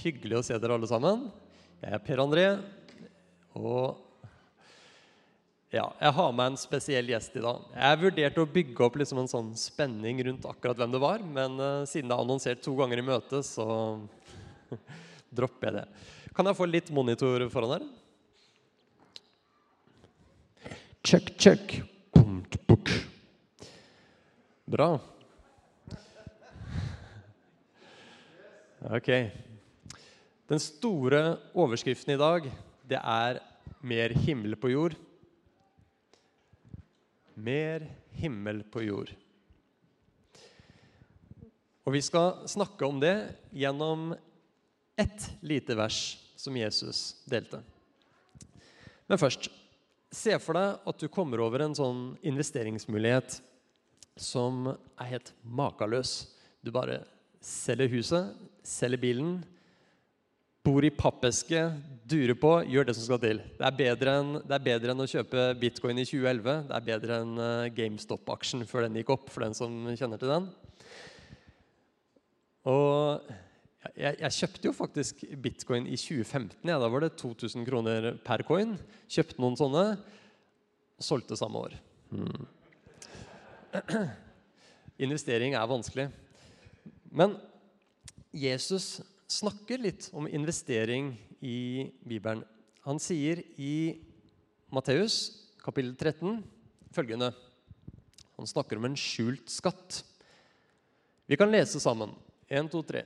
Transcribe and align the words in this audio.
Hyggelig 0.00 0.38
å 0.38 0.44
se 0.46 0.56
dere 0.56 0.76
alle 0.78 0.88
sammen. 0.88 1.26
Jeg 1.82 1.92
er 1.92 2.00
Per 2.04 2.20
André, 2.22 2.44
og 3.56 3.98
ja, 5.70 5.84
jeg 6.00 6.12
har 6.16 6.30
med 6.32 6.50
en 6.50 6.56
spesiell 6.60 7.10
gjest 7.12 7.36
i 7.36 7.42
dag. 7.44 7.66
Jeg 7.74 7.98
vurderte 8.00 8.40
å 8.40 8.48
bygge 8.54 8.86
opp 8.86 8.96
liksom 8.96 9.20
en 9.20 9.28
sånn 9.30 9.50
spenning 9.60 10.22
rundt 10.24 10.46
akkurat 10.48 10.80
hvem 10.80 10.94
det 10.94 11.00
var, 11.02 11.20
men 11.20 11.60
uh, 11.60 11.84
siden 11.88 12.08
det 12.08 12.16
er 12.16 12.24
annonsert 12.24 12.62
to 12.64 12.72
ganger 12.78 13.02
i 13.02 13.04
møtet, 13.10 13.44
så 13.44 13.66
dropper 15.36 15.68
jeg 15.68 15.76
det. 15.82 15.84
Kan 16.36 16.48
jeg 16.48 16.58
få 16.62 16.70
litt 16.70 16.88
monitor 16.96 17.44
foran 17.52 17.76
her? 17.76 17.86
Check, 21.04 21.34
check. 21.36 21.76
Bra. 24.70 24.90
Ok. 28.96 29.12
Den 30.50 30.58
store 30.58 31.36
overskriften 31.54 32.16
i 32.16 32.18
dag, 32.18 32.50
det 32.82 32.98
er 32.98 33.38
'Mer 33.82 34.10
himmel 34.10 34.56
på 34.56 34.68
jord'. 34.68 34.96
Mer 37.36 37.86
himmel 38.12 38.64
på 38.64 38.82
jord. 38.82 39.12
Og 41.86 41.92
vi 41.92 42.00
skal 42.00 42.48
snakke 42.48 42.84
om 42.86 43.00
det 43.00 43.36
gjennom 43.52 44.16
ett 44.98 45.30
lite 45.40 45.76
vers 45.76 46.18
som 46.36 46.56
Jesus 46.56 47.22
delte. 47.30 47.62
Men 49.08 49.18
først 49.18 49.48
Se 50.12 50.34
for 50.42 50.58
deg 50.58 50.88
at 50.90 50.98
du 50.98 51.06
kommer 51.06 51.38
over 51.38 51.62
en 51.62 51.74
sånn 51.74 52.16
investeringsmulighet 52.26 53.36
som 54.18 54.66
er 54.98 55.06
helt 55.06 55.30
makeløs. 55.46 56.26
Du 56.66 56.72
bare 56.74 57.04
selger 57.40 57.86
huset, 57.88 58.34
selger 58.66 58.98
bilen, 58.98 59.44
bor 60.64 60.84
i 60.84 60.92
pappeske, 60.92 61.62
durer 62.10 62.36
på, 62.36 62.52
gjør 62.68 62.88
det 62.88 62.94
som 62.98 63.06
skal 63.06 63.20
til. 63.22 63.42
Det 63.56 63.66
er 63.66 63.76
bedre 63.76 64.16
enn, 64.20 64.32
er 64.42 64.64
bedre 64.64 64.92
enn 64.92 65.04
å 65.04 65.08
kjøpe 65.08 65.46
bitcoin 65.60 66.00
i 66.02 66.06
2011. 66.08 66.66
Det 66.68 66.76
er 66.76 66.88
bedre 66.88 67.20
enn 67.22 67.44
eh, 67.44 67.68
GameStop-aksjen 67.76 68.66
før 68.68 68.86
den 68.86 68.98
gikk 69.00 69.14
opp, 69.14 69.30
for 69.32 69.46
den 69.46 69.56
som 69.56 69.78
kjenner 69.94 70.20
til 70.20 70.32
den. 70.34 70.48
Og 72.68 73.30
jeg, 73.96 74.18
jeg, 74.20 74.32
kjøpte 74.36 74.68
jo 74.68 74.76
faktisk 74.76 75.22
bitcoin 75.40 75.86
i 75.88 75.96
2015. 75.96 76.58
Ja. 76.68 76.76
Da 76.82 76.90
var 76.92 77.06
det 77.06 77.14
2000 77.20 77.64
kroner 77.68 78.10
per 78.26 78.44
coin. 78.48 78.74
Kjøpte 79.08 79.40
noen 79.40 79.56
sånne 79.56 79.84
og 79.96 81.06
solgte 81.06 81.38
samme 81.40 81.62
år. 81.64 81.78
Hmm. 82.12 82.44
Investering 85.06 85.56
er 85.56 85.70
vanskelig. 85.70 86.10
Men 87.08 87.38
Jesus 88.36 88.98
snakker 89.30 89.78
litt 89.78 90.10
om 90.12 90.28
investering 90.28 91.12
i 91.40 91.90
Bibelen. 92.02 92.44
Han 92.86 92.98
sier 93.02 93.42
i 93.60 94.00
Matteus 94.72 95.16
kapittel 95.60 95.94
13 95.94 96.40
følgende 96.94 97.32
Han 98.36 98.48
snakker 98.48 98.80
om 98.80 98.88
en 98.88 98.96
skjult 98.96 99.50
skatt. 99.52 100.00
Vi 101.28 101.36
kan 101.36 101.50
lese 101.52 101.80
sammen. 101.82 102.14
1, 102.48 102.70
2, 102.72 102.80
3. 102.88 103.02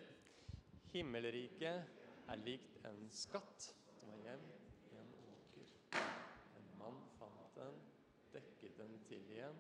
Himmelriket 0.95 2.31
er 2.31 2.45
likt 2.47 2.79
en 2.87 3.01
skatt 3.13 3.67
som 3.99 4.13
var 4.13 4.21
gjemt 4.23 4.93
i 4.93 5.01
en 5.01 5.11
åker. 5.35 5.67
En 6.55 6.69
mann 6.79 7.01
fant 7.19 7.59
den, 7.59 7.75
dekket 8.37 8.79
den 8.79 8.95
til 9.11 9.27
igjen, 9.35 9.59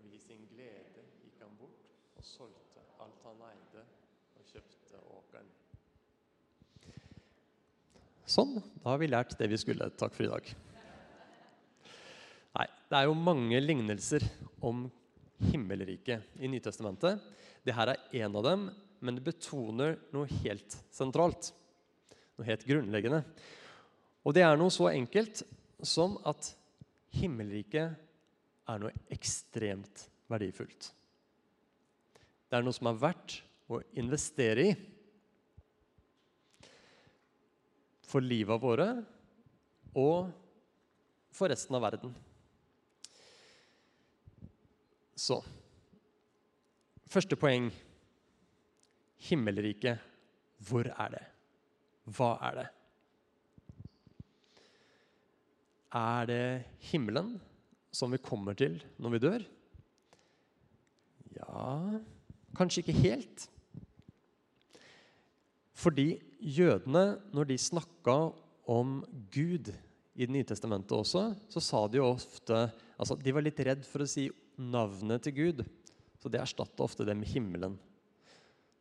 og 0.00 0.08
i 0.08 0.22
sin 0.24 0.48
glede 0.54 1.04
gikk 1.20 1.44
han 1.44 1.52
bort 1.60 1.92
og 2.16 2.24
solgte 2.24 2.86
alt 3.04 3.28
han 3.28 3.44
eide, 3.52 3.84
og 4.40 4.48
kjøpte 4.48 5.04
åkeren. 5.18 5.52
Sånn. 8.32 8.56
Da 8.80 8.94
har 8.94 9.00
vi 9.02 9.10
lært 9.10 9.34
det 9.36 9.50
vi 9.50 9.58
skulle. 9.60 9.90
Takk 10.00 10.14
for 10.16 10.24
i 10.24 10.30
dag. 10.30 10.46
Nei, 12.56 12.66
det 12.88 12.98
er 12.98 13.08
jo 13.08 13.16
mange 13.18 13.60
lignelser 13.60 14.24
om 14.64 14.86
himmelriket 15.50 16.40
i 16.40 16.48
Nytestamentet. 16.48 17.20
Dette 17.66 17.84
er 17.84 18.22
en 18.24 18.38
av 18.38 18.46
dem, 18.46 18.64
men 19.02 19.18
det 19.18 19.26
betoner 19.26 19.98
noe 20.14 20.30
helt 20.42 20.78
sentralt. 20.94 21.50
Noe 22.38 22.48
helt 22.48 22.64
grunnleggende. 22.68 23.20
Og 24.22 24.36
det 24.36 24.46
er 24.46 24.56
noe 24.56 24.72
så 24.72 24.88
enkelt 24.92 25.42
som 25.84 26.16
at 26.28 26.54
himmelriket 27.18 27.98
er 28.70 28.80
noe 28.80 28.94
ekstremt 29.12 30.06
verdifullt. 30.32 30.92
Det 32.48 32.56
er 32.56 32.64
noe 32.64 32.76
som 32.76 32.88
er 32.88 33.00
verdt 33.02 33.40
å 33.72 33.82
investere 33.98 34.70
i. 34.70 34.72
for 38.12 38.24
livet 38.24 38.60
våre 38.60 38.88
og 39.96 40.28
for 41.32 41.48
resten 41.52 41.76
av 41.78 41.84
verden. 41.86 42.12
Så 45.16 45.40
Første 47.12 47.36
poeng 47.36 47.66
himmelriket. 49.28 50.00
Hvor 50.64 50.86
er 50.88 51.10
det? 51.12 51.24
Hva 52.16 52.30
er 52.48 52.54
det? 52.56 52.68
Er 55.98 56.28
det 56.30 56.46
himmelen 56.88 57.34
som 57.92 58.14
vi 58.14 58.22
kommer 58.22 58.56
til 58.56 58.78
når 58.96 59.12
vi 59.12 59.20
dør? 59.26 59.44
Ja 61.36 62.00
Kanskje 62.56 62.80
ikke 62.80 62.96
helt. 63.02 63.44
Fordi 65.76 66.14
jødene, 66.42 67.20
når 67.32 67.48
de 67.48 67.58
snakka 67.58 68.16
om 68.70 69.00
Gud 69.32 69.72
i 70.12 70.26
Det 70.26 70.34
nye 70.34 70.44
testamentet 70.44 70.92
også, 70.92 71.30
så 71.48 71.60
sa 71.64 71.86
de 71.88 71.96
jo 71.96 72.10
ofte 72.10 72.66
altså 73.00 73.16
De 73.16 73.32
var 73.32 73.44
litt 73.46 73.60
redd 73.64 73.86
for 73.88 74.04
å 74.04 74.08
si 74.10 74.26
navnet 74.60 75.24
til 75.24 75.34
Gud, 75.38 75.62
så 76.20 76.28
de 76.28 76.38
erstatta 76.38 76.84
ofte 76.84 77.06
det 77.08 77.16
med 77.16 77.30
himmelen. 77.32 77.78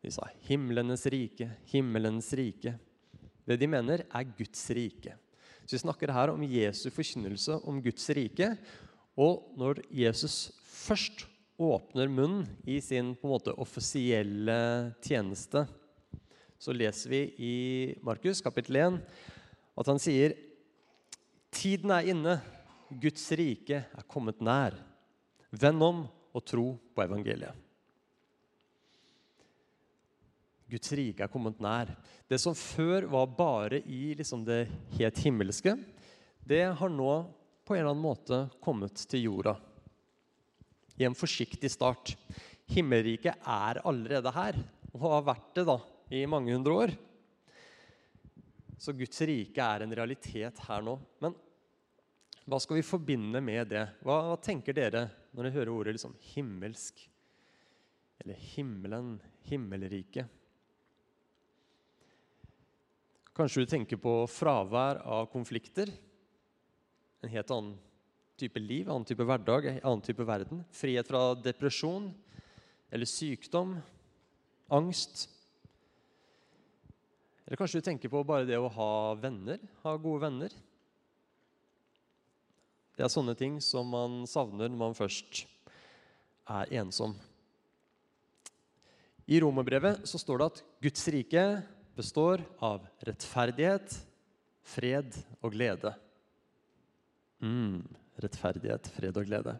De 0.04 0.12
sa 0.12 0.28
'himlenes 0.44 1.06
rike', 1.06 1.50
'himmelens 1.72 2.34
rike'. 2.34 2.76
Det 3.48 3.58
de 3.58 3.68
mener, 3.68 4.04
er 4.12 4.34
Guds 4.38 4.70
rike. 4.70 5.16
Så 5.66 5.78
Vi 5.78 5.78
snakker 5.78 6.12
her 6.12 6.30
om 6.30 6.44
Jesu 6.44 6.90
forkynnelse 6.90 7.64
om 7.66 7.82
Guds 7.82 8.10
rike. 8.10 8.58
Og 9.18 9.54
når 9.58 9.82
Jesus 9.90 10.52
først 10.66 11.26
åpner 11.60 12.10
munnen 12.10 12.48
i 12.66 12.80
sin 12.80 13.16
på 13.16 13.28
en 13.28 13.34
måte 13.34 13.56
offisielle 13.58 14.94
tjeneste 15.02 15.68
så 16.62 16.74
leser 16.76 17.10
vi 17.10 17.22
i 17.42 17.56
Markus 18.06 18.42
kapittel 18.46 18.78
1 18.78 18.98
at 19.82 19.88
han 19.90 20.02
sier 20.02 20.36
Tiden 21.52 21.92
er 21.92 22.08
inne, 22.14 22.38
Guds 23.02 23.26
rike 23.36 23.82
er 23.84 24.06
kommet 24.08 24.40
nær. 24.44 24.78
Vend 25.52 25.84
om 25.84 26.06
og 26.08 26.44
tro 26.48 26.66
på 26.96 27.04
evangeliet. 27.04 27.52
Guds 30.72 30.94
rike 30.96 31.26
er 31.26 31.32
kommet 31.34 31.60
nær. 31.60 31.92
Det 32.30 32.40
som 32.40 32.56
før 32.56 33.10
var 33.12 33.34
bare 33.36 33.82
i 33.84 34.14
liksom 34.16 34.46
det 34.48 34.64
helt 34.96 35.20
himmelske, 35.26 35.76
det 36.48 36.64
har 36.80 36.94
nå 36.94 37.12
på 37.68 37.76
en 37.76 37.82
eller 37.82 37.92
annen 37.92 38.06
måte 38.06 38.46
kommet 38.64 39.02
til 39.12 39.26
jorda. 39.28 39.58
I 40.96 41.10
en 41.10 41.18
forsiktig 41.18 41.74
start. 41.74 42.14
Himmelriket 42.72 43.44
er 43.44 43.82
allerede 43.84 44.32
her 44.38 44.62
og 44.94 45.10
har 45.10 45.28
vært 45.34 45.52
det 45.58 45.68
da 45.68 45.82
i 46.12 46.26
mange 46.28 46.52
hundre 46.52 46.76
år. 46.76 46.94
Så 48.82 48.94
Guds 48.98 49.22
rike 49.24 49.64
er 49.64 49.86
en 49.86 49.96
realitet 49.96 50.60
her 50.68 50.84
nå. 50.84 50.98
Men 51.24 51.36
hva 52.50 52.60
skal 52.60 52.80
vi 52.80 52.86
forbinde 52.86 53.40
med 53.44 53.70
det? 53.72 53.86
Hva, 54.04 54.18
hva 54.32 54.38
tenker 54.42 54.76
dere 54.76 55.06
når 55.32 55.48
dere 55.48 55.56
hører 55.60 55.74
ordet 55.74 55.96
liksom, 55.96 56.16
himmelsk? 56.34 57.00
Eller 58.22 58.40
himmelen, 58.52 59.16
himmelriket? 59.48 60.28
Kanskje 63.38 63.64
du 63.64 63.72
tenker 63.72 64.02
på 64.02 64.16
fravær 64.28 65.00
av 65.08 65.30
konflikter? 65.32 65.94
En 67.24 67.32
helt 67.32 67.54
annen 67.56 67.78
type 68.42 68.60
liv, 68.60 68.90
annen 68.90 69.08
type 69.08 69.24
hverdag, 69.24 69.70
en 69.70 69.84
annen 69.86 70.04
type 70.04 70.26
verden. 70.28 70.66
Frihet 70.76 71.08
fra 71.08 71.30
depresjon 71.40 72.10
eller 72.92 73.08
sykdom, 73.08 73.78
angst. 74.74 75.30
Eller 77.52 77.60
kanskje 77.60 77.82
du 77.82 77.84
tenker 77.84 78.08
på 78.08 78.22
bare 78.24 78.46
det 78.48 78.56
å 78.56 78.70
ha 78.72 78.92
venner, 79.20 79.58
ha 79.84 79.92
gode 80.00 80.22
venner. 80.24 80.54
Det 82.96 83.04
er 83.04 83.10
sånne 83.12 83.34
ting 83.36 83.58
som 83.60 83.90
man 83.92 84.22
savner 84.24 84.70
når 84.72 84.80
man 84.80 84.94
først 84.96 85.42
er 86.48 86.72
ensom. 86.80 87.12
I 89.28 89.42
romerbrevet 89.44 90.06
så 90.08 90.16
står 90.22 90.40
det 90.40 90.48
at 90.48 90.62
Guds 90.86 91.04
rike 91.12 91.44
består 92.00 92.40
av 92.64 92.86
rettferdighet, 93.04 93.98
fred 94.72 95.18
og 95.42 95.52
glede. 95.52 95.92
Mm, 97.44 97.82
rettferdighet, 98.24 98.88
fred 98.96 99.20
og 99.20 99.28
glede. 99.28 99.58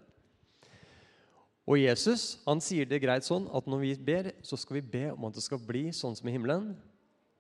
Og 1.68 1.76
Jesus 1.76 2.38
han 2.46 2.64
sier 2.64 2.88
det 2.88 3.02
greit 3.04 3.28
sånn 3.28 3.50
at 3.52 3.68
når 3.68 3.84
vi 3.84 3.92
ber, 4.00 4.32
så 4.48 4.56
skal 4.56 4.80
vi 4.80 4.86
be 4.96 5.04
om 5.12 5.28
at 5.28 5.36
det 5.36 5.44
skal 5.44 5.60
bli 5.60 5.90
sånn 5.92 6.16
som 6.16 6.32
i 6.32 6.38
himmelen, 6.38 6.72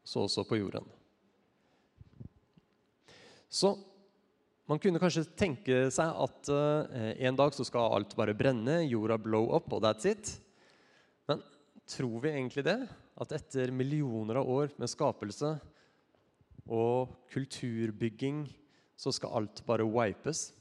så 0.03 0.25
også 0.25 0.45
på 0.48 0.59
jorden. 0.59 0.86
Så 3.51 3.75
man 4.69 4.80
kunne 4.80 5.01
kanskje 5.01 5.25
tenke 5.36 5.83
seg 5.92 6.15
at 6.24 6.51
uh, 6.53 7.12
en 7.19 7.38
dag 7.38 7.51
så 7.56 7.65
skal 7.68 7.98
alt 7.98 8.15
bare 8.15 8.36
brenne, 8.38 8.80
jorda 8.88 9.18
blow 9.19 9.50
up, 9.51 9.68
og 9.75 9.83
that's 9.83 10.07
it. 10.07 10.31
Men 11.27 11.42
tror 11.89 12.21
vi 12.24 12.31
egentlig 12.31 12.63
det? 12.69 12.80
At 13.21 13.36
etter 13.36 13.74
millioner 13.75 14.39
av 14.39 14.50
år 14.50 14.71
med 14.80 14.89
skapelse 14.89 15.57
og 16.71 17.12
kulturbygging, 17.33 18.45
så 18.95 19.12
skal 19.12 19.42
alt 19.42 19.63
bare 19.68 19.83
wipes? 19.83 20.51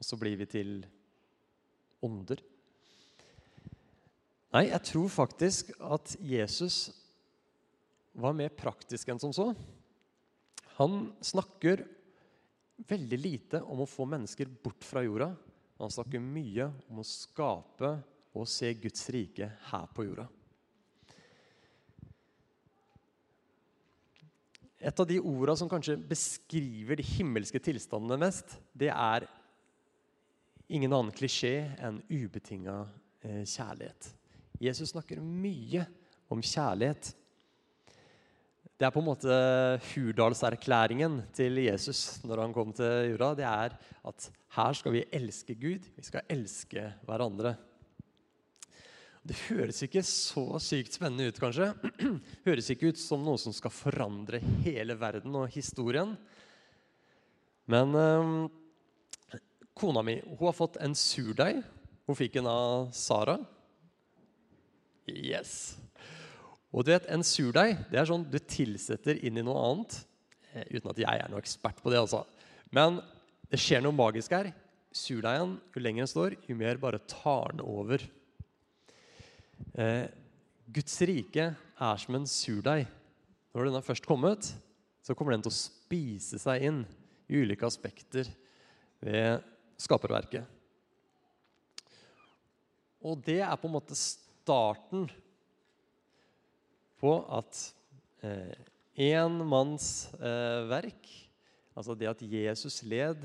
Og 0.00 0.08
så 0.08 0.18
blir 0.18 0.38
vi 0.40 0.48
til 0.50 0.72
ånder? 2.02 2.40
Nei, 4.50 4.64
jeg 4.72 4.82
tror 4.88 5.10
faktisk 5.14 5.70
at 5.78 6.16
Jesus 6.26 6.88
var 8.12 8.36
mer 8.36 8.52
praktisk 8.54 9.08
enn 9.10 9.20
som 9.22 9.32
så. 9.34 9.50
Han 10.80 11.12
snakker 11.20 11.84
veldig 12.88 13.18
lite 13.20 13.60
om 13.62 13.82
å 13.82 13.88
få 13.88 14.06
mennesker 14.08 14.48
bort 14.62 14.84
fra 14.86 15.02
jorda. 15.04 15.32
Han 15.80 15.92
snakker 15.92 16.22
mye 16.22 16.70
om 16.88 17.00
å 17.02 17.06
skape 17.06 17.94
og 18.36 18.48
se 18.48 18.72
Guds 18.78 19.08
rike 19.12 19.50
her 19.70 19.88
på 19.94 20.06
jorda. 20.06 20.26
Et 24.80 25.00
av 25.00 25.06
de 25.06 25.18
orda 25.20 25.52
som 25.60 25.68
kanskje 25.68 25.98
beskriver 26.08 26.96
de 26.96 27.04
himmelske 27.04 27.60
tilstandene 27.60 28.16
mest, 28.22 28.54
det 28.72 28.88
er 28.88 29.26
ingen 30.72 30.92
annen 30.94 31.12
klisjé 31.12 31.66
enn 31.82 31.98
ubetinga 32.08 32.78
eh, 33.20 33.42
kjærlighet. 33.44 34.08
Jesus 34.60 34.94
snakker 34.94 35.20
mye 35.20 35.84
om 36.32 36.40
kjærlighet. 36.40 37.12
Det 38.80 38.86
er 38.88 38.92
på 38.94 39.02
en 39.02 39.10
måte 39.10 39.34
Hurdalserklæringen 39.90 41.18
til 41.36 41.58
Jesus 41.66 42.22
når 42.24 42.40
han 42.46 42.52
kom 42.56 42.70
til 42.72 43.10
jorda. 43.10 43.34
Det 43.36 43.44
er 43.44 43.74
at 44.08 44.28
her 44.56 44.78
skal 44.78 44.94
vi 44.94 45.02
elske 45.12 45.52
Gud, 45.52 45.84
vi 45.98 46.04
skal 46.06 46.24
elske 46.32 46.86
hverandre. 47.04 47.58
Det 49.20 49.36
høres 49.50 49.82
ikke 49.84 50.00
så 50.08 50.56
sykt 50.64 50.96
spennende 50.96 51.28
ut, 51.28 51.42
kanskje. 51.42 51.68
Høres 52.48 52.70
ikke 52.72 52.88
ut 52.88 53.02
som 53.02 53.20
noe 53.20 53.36
som 53.42 53.52
skal 53.52 53.74
forandre 53.74 54.40
hele 54.64 54.96
verden 54.96 55.36
og 55.36 55.52
historien. 55.52 56.16
Men 57.68 57.92
øh, 58.00 59.36
kona 59.76 60.00
mi 60.08 60.16
hun 60.24 60.46
har 60.46 60.56
fått 60.56 60.80
en 60.80 60.96
surdeig. 60.96 61.60
Hun 62.08 62.16
fikk 62.16 62.40
en 62.40 62.48
av 62.48 62.88
Sara. 62.96 63.36
Yes. 65.04 65.76
Og 66.70 66.86
du 66.86 66.92
vet, 66.92 67.08
En 67.10 67.24
surdeig 67.26 67.78
det 67.90 67.98
er 67.98 68.08
sånn 68.08 68.26
du 68.30 68.38
tilsetter 68.38 69.18
inn 69.26 69.38
i 69.40 69.44
noe 69.44 69.58
annet. 69.58 69.96
Eh, 70.54 70.76
uten 70.76 70.90
at 70.92 71.02
jeg 71.02 71.22
er 71.22 71.30
noe 71.30 71.42
ekspert 71.42 71.82
på 71.82 71.90
det, 71.90 71.98
altså. 71.98 72.24
Men 72.74 73.00
det 73.50 73.58
skjer 73.58 73.82
noe 73.82 73.96
magisk 73.96 74.34
her. 74.34 74.52
Surdeigen, 74.94 75.56
jo 75.74 75.82
lenger 75.82 76.06
den 76.06 76.10
står, 76.10 76.36
jo 76.46 76.56
mer 76.58 76.78
bare 76.82 77.02
tar 77.10 77.54
den 77.54 77.62
over. 77.62 78.02
Eh, 79.74 80.06
Guds 80.70 80.96
rike 81.06 81.50
er 81.54 82.02
som 82.02 82.18
en 82.18 82.26
surdeig. 82.30 82.86
Når 83.50 83.66
den 83.66 83.78
er 83.78 83.86
først 83.86 84.06
kommet, 84.06 84.52
så 85.02 85.16
kommer 85.18 85.34
den 85.34 85.42
til 85.42 85.50
å 85.50 85.58
spise 85.58 86.38
seg 86.38 86.66
inn 86.68 86.84
i 87.30 87.40
ulike 87.42 87.66
aspekter 87.66 88.28
ved 89.02 89.42
skaperverket. 89.80 90.46
Og 93.00 93.18
det 93.24 93.40
er 93.42 93.56
på 93.58 93.66
en 93.66 93.74
måte 93.74 93.96
starten 93.96 95.08
på 97.00 97.14
at 97.32 97.60
én 99.00 99.40
eh, 99.40 99.46
manns 99.48 100.10
eh, 100.20 100.62
verk, 100.68 101.08
altså 101.74 101.96
det 101.96 102.10
at 102.10 102.24
Jesus 102.24 102.82
led, 102.84 103.22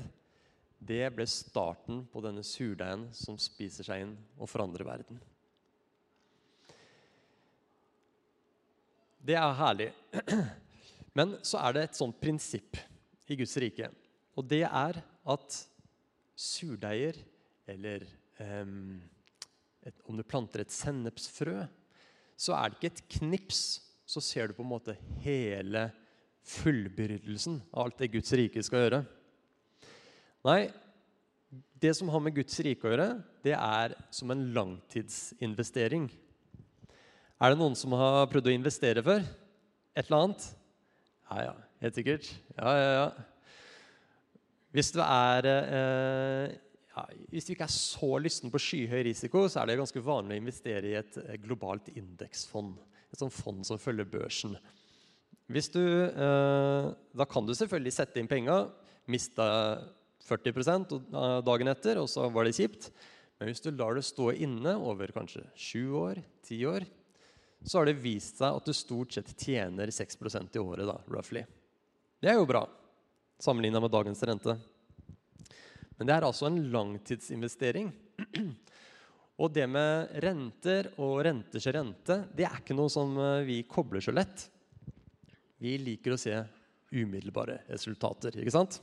det 0.76 1.04
ble 1.14 1.24
starten 1.28 2.04
på 2.12 2.20
denne 2.24 2.44
surdeigen 2.44 3.06
som 3.16 3.38
spiser 3.40 3.86
seg 3.86 4.04
inn 4.04 4.14
og 4.36 4.50
forandrer 4.50 4.86
verden. 4.86 5.20
Det 9.26 9.34
er 9.34 9.56
herlig. 9.58 9.90
Men 11.16 11.34
så 11.42 11.58
er 11.64 11.74
det 11.74 11.86
et 11.86 11.98
sånt 11.98 12.18
prinsipp 12.20 12.78
i 13.26 13.38
Guds 13.40 13.56
rike. 13.58 13.88
Og 14.36 14.44
det 14.46 14.62
er 14.68 15.00
at 15.00 15.56
surdeiger, 16.36 17.16
eller 17.66 18.04
eh, 18.38 18.74
et, 19.88 20.04
om 20.06 20.18
du 20.18 20.22
planter 20.28 20.62
et 20.62 20.74
sennepsfrø, 20.74 21.64
så 22.36 22.54
er 22.56 22.70
det 22.70 22.78
ikke 22.78 22.92
et 22.92 23.06
knips, 23.18 23.62
så 24.06 24.22
ser 24.22 24.48
du 24.48 24.56
på 24.56 24.64
en 24.64 24.74
måte 24.74 24.96
hele 25.24 25.88
fullbyrdelsen 26.46 27.58
av 27.72 27.86
alt 27.86 28.02
det 28.02 28.12
Guds 28.12 28.32
rike 28.38 28.62
skal 28.62 28.84
gjøre. 28.84 29.00
Nei, 30.46 30.60
det 31.80 31.92
som 31.98 32.10
har 32.12 32.22
med 32.22 32.36
Guds 32.36 32.60
rike 32.62 32.86
å 32.86 32.92
gjøre, 32.92 33.08
det 33.44 33.56
er 33.56 33.96
som 34.14 34.30
en 34.32 34.44
langtidsinvestering. 34.54 36.06
Er 37.36 37.52
det 37.52 37.60
noen 37.60 37.74
som 37.76 37.92
har 37.98 38.28
prøvd 38.30 38.52
å 38.52 38.54
investere 38.54 39.02
før? 39.04 39.24
Et 39.96 40.06
eller 40.06 40.22
annet? 40.22 40.46
Ja, 41.26 41.48
ja, 41.48 41.56
helt 41.82 41.98
sikkert. 41.98 42.30
Ja, 42.54 42.76
ja, 42.78 42.92
ja. 43.00 43.08
Hvis 44.76 44.92
du 44.92 45.00
er 45.02 45.48
eh, 45.50 46.54
ja, 46.96 47.04
Hvis 47.30 47.46
du 47.46 47.52
ikke 47.52 47.66
er 47.66 47.74
så 47.74 48.10
lysten 48.22 48.52
på 48.52 48.60
skyhøy 48.62 49.02
risiko, 49.10 49.44
så 49.48 49.60
er 49.60 49.70
det 49.70 49.80
ganske 49.82 50.02
vanlig 50.04 50.38
å 50.38 50.42
investere 50.42 50.90
i 50.90 50.96
et 50.98 51.18
eh, 51.22 51.36
globalt 51.42 51.90
indeksfond. 51.92 52.78
Et 53.12 53.20
sånt 53.20 53.34
fond 53.36 53.60
som 53.68 53.80
følger 53.80 54.08
børsen. 54.08 54.56
Du, 55.46 55.82
eh, 55.84 56.88
da 57.20 57.26
kan 57.30 57.46
du 57.46 57.54
selvfølgelig 57.54 57.94
sette 57.94 58.18
inn 58.20 58.30
penga, 58.30 58.64
miste 59.12 59.44
40% 60.26 60.96
dagen 61.46 61.70
etter, 61.70 62.00
og 62.02 62.08
så 62.10 62.26
var 62.32 62.48
det 62.48 62.56
kjipt. 62.56 62.88
Men 63.38 63.50
hvis 63.50 63.62
du 63.62 63.68
lar 63.76 63.94
det 63.94 64.06
stå 64.08 64.32
inne 64.32 64.72
over 64.80 65.12
kanskje 65.14 65.44
sju 65.54 65.92
år, 66.00 66.22
ti 66.42 66.58
år, 66.66 66.86
så 67.66 67.80
har 67.80 67.88
det 67.88 68.00
vist 68.00 68.40
seg 68.40 68.56
at 68.56 68.66
du 68.66 68.74
stort 68.74 69.14
sett 69.14 69.32
tjener 69.38 69.92
6% 69.92 70.56
i 70.56 70.62
året. 70.62 70.86
da, 70.88 70.96
roughly. 71.12 71.44
Det 72.22 72.32
er 72.32 72.40
jo 72.40 72.48
bra 72.48 72.64
sammenligna 73.42 73.80
med 73.80 73.92
dagens 73.92 74.22
rente. 74.22 74.56
Men 75.96 76.08
det 76.08 76.16
er 76.16 76.26
altså 76.26 76.48
en 76.48 76.60
langtidsinvestering. 76.72 77.90
Og 79.42 79.52
det 79.52 79.66
med 79.68 80.14
renter 80.24 80.90
og 81.04 81.18
renters 81.26 81.66
rente, 81.68 82.22
det 82.32 82.46
er 82.48 82.62
ikke 82.62 82.76
noe 82.76 82.88
som 82.88 83.10
eh, 83.20 83.42
vi 83.44 83.58
kobler 83.68 84.00
så 84.00 84.14
lett. 84.16 84.46
Vi 85.60 85.74
liker 85.76 86.14
å 86.14 86.20
se 86.20 86.38
umiddelbare 86.96 87.58
resultater, 87.68 88.38
ikke 88.40 88.54
sant? 88.54 88.78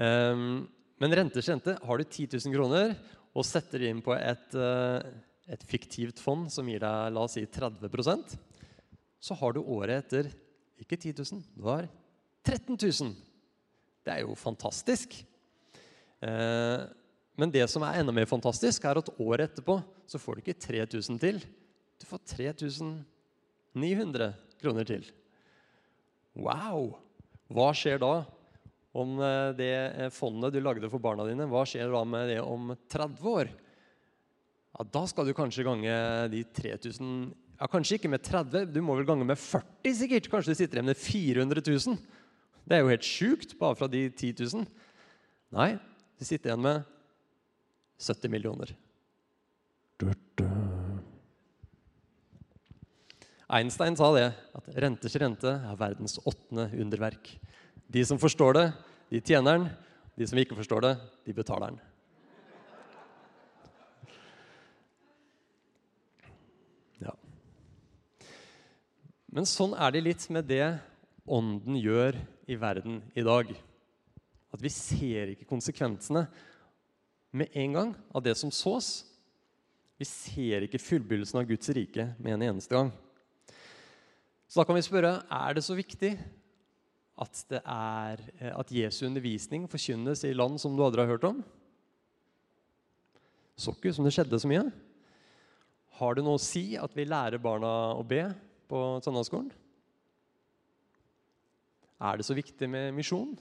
Um, 0.00 0.64
men 1.02 1.14
renters 1.14 1.48
rente 1.50 1.74
Har 1.84 2.00
du 2.00 2.06
10 2.06 2.38
000 2.40 2.54
kroner 2.54 2.94
og 3.36 3.44
setter 3.44 3.82
inn 3.84 4.00
på 4.02 4.14
et, 4.16 4.54
uh, 4.56 5.02
et 5.50 5.64
fiktivt 5.68 6.22
fond 6.22 6.48
som 6.50 6.66
gir 6.70 6.80
deg 6.82 7.12
la 7.12 7.26
oss 7.26 7.36
si 7.36 7.44
30% 7.44 8.38
så 9.20 9.36
har 9.36 9.52
du 9.52 9.60
året 9.60 10.00
etter 10.00 10.30
ikke 10.80 10.96
10 10.96 11.20
000, 11.20 11.42
du 11.60 11.66
har 11.68 11.84
13 12.46 12.78
000. 12.80 13.12
Det 14.00 14.14
er 14.14 14.24
jo 14.24 14.36
fantastisk. 14.38 15.18
Eh, 16.20 16.80
men 17.40 17.52
det 17.52 17.64
som 17.72 17.82
er 17.86 18.00
enda 18.00 18.12
mer 18.12 18.28
fantastisk, 18.28 18.84
er 18.84 19.00
at 19.00 19.12
året 19.16 19.48
etterpå 19.48 19.74
så 20.10 20.18
får 20.20 20.32
du 20.36 20.40
ikke 20.44 20.62
3000 20.66 21.20
til. 21.22 21.36
Du 22.00 22.04
får 22.08 22.20
3900 22.36 24.34
kroner 24.60 24.84
til. 24.88 25.04
Wow! 26.36 26.98
Hva 27.50 27.72
skjer 27.74 27.98
da 28.02 28.24
om 28.96 29.18
eh, 29.22 29.50
det 29.58 29.72
eh, 29.72 30.12
fondet 30.14 30.54
du 30.54 30.60
lagde 30.62 30.90
for 30.90 31.00
barna 31.02 31.24
dine, 31.28 31.48
hva 31.50 31.64
skjer 31.68 31.90
da 31.92 32.02
med 32.06 32.28
det 32.30 32.40
om 32.42 32.76
30 32.90 33.28
år? 33.32 33.46
Ja, 34.70 34.80
da 34.86 35.02
skal 35.10 35.26
du 35.26 35.34
kanskje 35.36 35.66
gange 35.66 35.92
de 36.30 36.44
3000 36.56 37.32
ja, 37.60 37.66
Kanskje 37.68 37.98
ikke 37.98 38.08
med 38.08 38.22
30, 38.24 38.70
du 38.72 38.80
må 38.84 38.94
vel 38.96 39.04
gange 39.08 39.26
med 39.28 39.36
40 39.36 39.96
sikkert. 39.98 40.30
Kanskje 40.32 40.54
du 40.54 40.56
sitter 40.56 40.78
igjen 40.78 40.88
med 40.88 40.96
400 40.96 41.60
000. 41.66 41.98
Det 42.64 42.76
er 42.76 42.80
jo 42.80 42.92
helt 42.92 43.04
sjukt, 43.04 43.52
bare 43.60 43.76
fra 43.76 43.88
de 43.90 44.06
10 44.08 44.46
000. 44.46 44.64
Nei, 45.58 45.74
de 46.20 46.26
sitter 46.28 46.50
igjen 46.50 46.60
med 46.60 46.82
70 48.00 48.28
millioner. 48.32 48.74
Einstein 53.50 53.96
sa 53.98 54.10
det, 54.14 54.26
at 54.54 54.68
renters 54.84 55.16
rente 55.18 55.50
er 55.50 55.78
verdens 55.80 56.20
åttende 56.28 56.68
underverk. 56.76 57.32
De 57.90 58.04
som 58.06 58.20
forstår 58.20 58.58
det, 58.58 58.66
de 59.10 59.22
tjener 59.24 59.56
den. 59.56 59.64
De 60.20 60.28
som 60.28 60.38
ikke 60.38 60.58
forstår 60.58 60.84
det, 60.84 60.92
de 61.24 61.34
betaler 61.34 61.72
den. 61.72 61.80
Ja. 67.00 67.16
Men 69.32 69.48
sånn 69.48 69.72
er 69.72 69.96
det 69.96 70.04
litt 70.04 70.28
med 70.28 70.46
det 70.52 70.66
ånden 71.24 71.80
gjør 71.80 72.20
i 72.44 72.60
verden 72.60 73.00
i 73.16 73.24
dag. 73.24 73.56
At 74.50 74.62
vi 74.62 74.72
ser 74.72 75.34
ikke 75.34 75.48
konsekvensene 75.48 76.24
med 77.30 77.54
en 77.54 77.76
gang 77.76 77.94
av 78.14 78.24
det 78.24 78.34
som 78.38 78.50
sås. 78.50 79.04
Vi 80.00 80.08
ser 80.08 80.66
ikke 80.66 80.80
fullbyrdelsen 80.82 81.38
av 81.38 81.46
Guds 81.48 81.70
rike 81.76 82.10
med 82.18 82.34
en 82.34 82.46
eneste 82.50 82.74
gang. 82.74 82.90
Så 84.50 84.58
da 84.58 84.66
kan 84.66 84.74
vi 84.74 84.82
spørre 84.82 85.20
er 85.22 85.54
det 85.54 85.62
så 85.62 85.76
viktig 85.78 86.16
at, 87.20 87.42
det 87.52 87.60
er, 87.60 88.22
eh, 88.40 88.52
at 88.56 88.72
Jesu 88.74 89.04
undervisning 89.06 89.68
forkynnes 89.70 90.24
i 90.26 90.32
land 90.34 90.58
som 90.58 90.74
du 90.74 90.82
aldri 90.82 91.04
har 91.04 91.12
hørt 91.12 91.26
om? 91.28 91.42
Så 93.60 93.74
ikke 93.76 93.92
som 93.92 94.06
det 94.06 94.14
skjedde 94.16 94.40
så 94.40 94.48
mye. 94.50 94.64
Har 96.00 96.16
det 96.16 96.24
noe 96.24 96.40
å 96.40 96.42
si 96.42 96.78
at 96.80 96.94
vi 96.96 97.04
lærer 97.04 97.42
barna 97.42 97.92
å 97.92 98.02
be 98.08 98.24
på 98.70 98.80
søndagsskolen? 99.04 99.52
Er 102.00 102.16
det 102.16 102.24
så 102.24 102.34
viktig 102.34 102.70
med 102.72 102.94
misjon? 102.96 103.34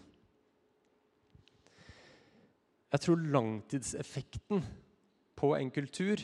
Jeg 2.89 3.03
tror 3.05 3.21
langtidseffekten 3.35 4.63
på 5.37 5.53
en 5.55 5.69
kultur 5.71 6.23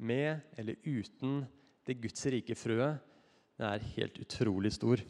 med 0.00 0.42
eller 0.58 0.80
uten 0.82 1.44
det 1.86 2.00
Guds 2.02 2.26
rike 2.32 2.56
frøet, 2.58 2.98
det 3.60 3.68
er 3.68 3.88
helt 3.94 4.18
utrolig 4.22 4.72
stor. 4.72 5.02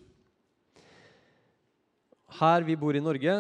Her 2.41 2.67
vi 2.67 2.77
bor 2.79 2.97
i 2.97 3.03
Norge, 3.03 3.35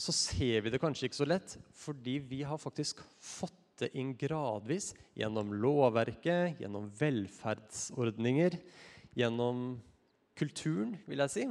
så 0.00 0.12
ser 0.16 0.64
vi 0.64 0.72
det 0.72 0.80
kanskje 0.80 1.08
ikke 1.08 1.20
så 1.20 1.28
lett, 1.28 1.56
fordi 1.76 2.18
vi 2.24 2.42
har 2.46 2.60
faktisk 2.60 3.02
fått 3.20 3.56
det 3.80 3.90
inn 3.96 4.12
gradvis 4.18 4.90
gjennom 5.16 5.52
lovverket, 5.56 6.60
gjennom 6.60 6.88
velferdsordninger, 6.98 8.56
gjennom 9.16 9.78
kulturen, 10.36 10.96
vil 11.08 11.22
jeg 11.24 11.34
si. 11.34 11.46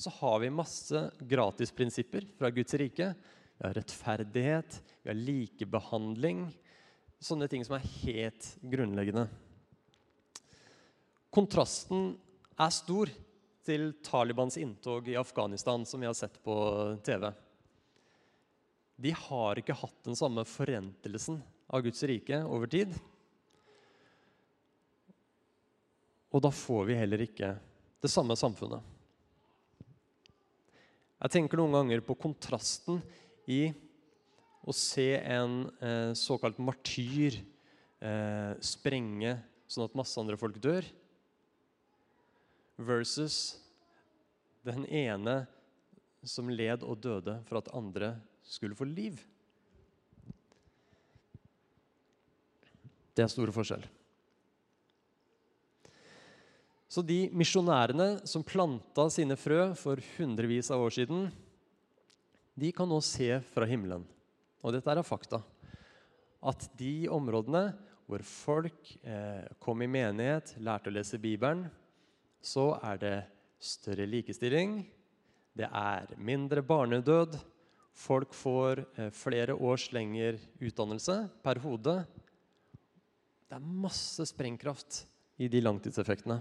Så 0.00 0.12
har 0.20 0.40
vi 0.40 0.52
masse 0.52 1.02
gratisprinsipper 1.28 2.28
fra 2.38 2.52
Guds 2.54 2.76
rike. 2.80 3.12
Vi 3.60 3.66
har 3.66 3.74
rettferdighet, 3.76 4.82
vi 5.02 5.10
har 5.10 5.18
likebehandling. 5.20 6.46
Sånne 7.20 7.44
ting 7.52 7.60
som 7.66 7.74
er 7.76 7.84
helt 8.00 8.46
grunnleggende. 8.64 9.26
Kontrasten 11.28 12.14
er 12.56 12.72
stor 12.72 13.12
til 13.68 13.90
Talibans 14.00 14.56
inntog 14.56 15.12
i 15.12 15.18
Afghanistan, 15.20 15.84
som 15.84 16.00
vi 16.00 16.08
har 16.08 16.16
sett 16.16 16.40
på 16.40 16.56
TV. 17.04 17.28
De 18.96 19.12
har 19.28 19.60
ikke 19.60 19.76
hatt 19.76 20.08
den 20.08 20.16
samme 20.16 20.46
forentelsen 20.48 21.42
av 21.68 21.84
Guds 21.84 22.00
rike 22.08 22.40
over 22.48 22.72
tid. 22.72 22.96
Og 26.32 26.40
da 26.48 26.48
får 26.48 26.88
vi 26.88 26.96
heller 26.96 27.28
ikke 27.28 27.54
det 28.00 28.08
samme 28.08 28.40
samfunnet. 28.40 28.80
Jeg 31.20 31.36
tenker 31.36 31.60
noen 31.60 31.76
ganger 31.76 32.00
på 32.00 32.16
kontrasten 32.16 33.02
i 33.50 33.62
å 34.60 34.74
se 34.76 35.14
en 35.18 35.64
eh, 35.82 36.12
såkalt 36.18 36.60
martyr 36.62 37.40
eh, 38.00 38.52
sprenge 38.62 39.38
sånn 39.70 39.86
at 39.86 39.96
masse 39.98 40.18
andre 40.20 40.38
folk 40.40 40.58
dør, 40.62 40.86
versus 42.80 43.60
den 44.64 44.86
ene 44.88 45.42
som 46.24 46.48
led 46.52 46.84
og 46.84 47.00
døde 47.04 47.38
for 47.48 47.60
at 47.60 47.70
andre 47.76 48.14
skulle 48.44 48.76
få 48.76 48.88
liv. 48.88 49.20
Det 53.16 53.24
er 53.24 53.32
store 53.32 53.52
forskjell. 53.52 53.84
Så 56.90 57.04
de 57.06 57.28
misjonærene 57.36 58.26
som 58.26 58.42
planta 58.42 59.06
sine 59.12 59.36
frø 59.38 59.70
for 59.78 60.00
hundrevis 60.16 60.72
av 60.74 60.82
år 60.82 60.96
siden, 60.96 61.28
de 62.60 62.72
kan 62.76 62.88
nå 62.90 62.98
se 63.04 63.28
fra 63.54 63.68
himmelen, 63.68 64.04
og 64.60 64.74
dette 64.74 64.92
er 64.92 65.06
fakta, 65.06 65.40
at 66.40 66.66
de 66.80 67.08
områdene 67.12 67.70
hvor 68.10 68.24
folk 68.26 68.94
eh, 69.06 69.46
kom 69.62 69.84
i 69.84 69.88
menighet, 69.88 70.56
lærte 70.58 70.90
å 70.90 70.94
lese 70.94 71.20
Bibelen, 71.22 71.68
så 72.42 72.72
er 72.82 72.98
det 73.00 73.16
større 73.62 74.08
likestilling, 74.08 74.80
det 75.54 75.68
er 75.68 76.10
mindre 76.18 76.64
barnedød, 76.66 77.38
folk 77.96 78.34
får 78.34 78.84
eh, 78.96 79.10
flere 79.14 79.54
års 79.54 79.88
lengre 79.94 80.38
utdannelse 80.60 81.16
per 81.44 81.60
hode. 81.62 81.96
Det 83.46 83.58
er 83.58 83.72
masse 83.86 84.24
sprengkraft 84.30 85.04
i 85.40 85.48
de 85.50 85.62
langtidseffektene. 85.64 86.40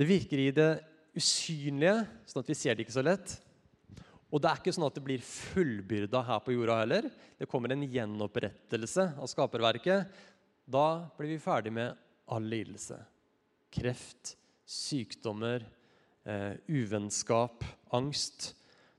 Det 0.00 0.08
virker 0.08 0.40
i 0.40 0.50
det 0.56 0.70
usynlige, 1.16 2.04
sånn 2.28 2.44
at 2.44 2.50
vi 2.50 2.56
ser 2.56 2.76
det 2.76 2.86
ikke 2.86 2.98
så 3.00 3.04
lett. 3.04 3.40
Og 4.30 4.38
det 4.38 4.50
er 4.50 4.60
ikke 4.60 4.74
sånn 4.74 4.86
at 4.86 4.94
det 4.94 5.02
blir 5.04 5.22
fullbyrda 5.26 6.22
her 6.26 6.42
på 6.44 6.54
jorda 6.54 6.80
heller. 6.82 7.08
Det 7.38 7.48
kommer 7.50 7.74
en 7.74 7.82
gjenopprettelse 7.82 9.08
av 9.18 9.30
skaperverket. 9.30 10.20
Da 10.70 10.86
blir 11.16 11.34
vi 11.34 11.42
ferdig 11.42 11.72
med 11.74 11.98
all 12.30 12.46
lidelse 12.46 13.00
kreft, 13.70 14.36
sykdommer, 14.66 15.66
eh, 16.24 16.52
uvennskap, 16.66 17.64
angst. 17.90 18.54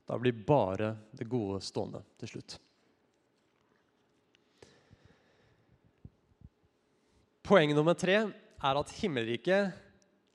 Da 0.06 0.18
blir 0.18 0.32
bare 0.32 0.96
det 1.12 1.28
gode 1.28 1.60
stående 1.60 2.02
til 2.20 2.28
slutt. 2.28 2.58
Poeng 7.42 7.74
nummer 7.74 7.94
tre 7.98 8.16
er 8.16 8.78
at 8.78 8.92
himmelriket, 9.00 9.72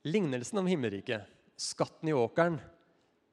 lignelsen 0.04 0.58
om 0.60 0.66
himmelriket, 0.68 1.26
skatten 1.58 2.10
i 2.10 2.14
åkeren, 2.14 2.60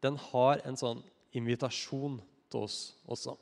den 0.02 0.18
har 0.32 0.62
en 0.66 0.78
sånn 0.80 1.04
invitasjon 1.38 2.20
til 2.52 2.66
oss 2.66 2.80
også. 3.10 3.36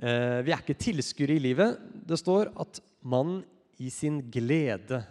Eh, 0.00 0.40
vi 0.46 0.52
er 0.54 0.62
ikke 0.62 0.78
tilskuere 0.80 1.36
i 1.36 1.42
livet. 1.42 1.76
Det 2.08 2.18
står 2.20 2.52
at 2.62 2.80
mannen 3.04 3.42
i 3.80 3.90
sin 3.92 4.20
glede 4.32 5.02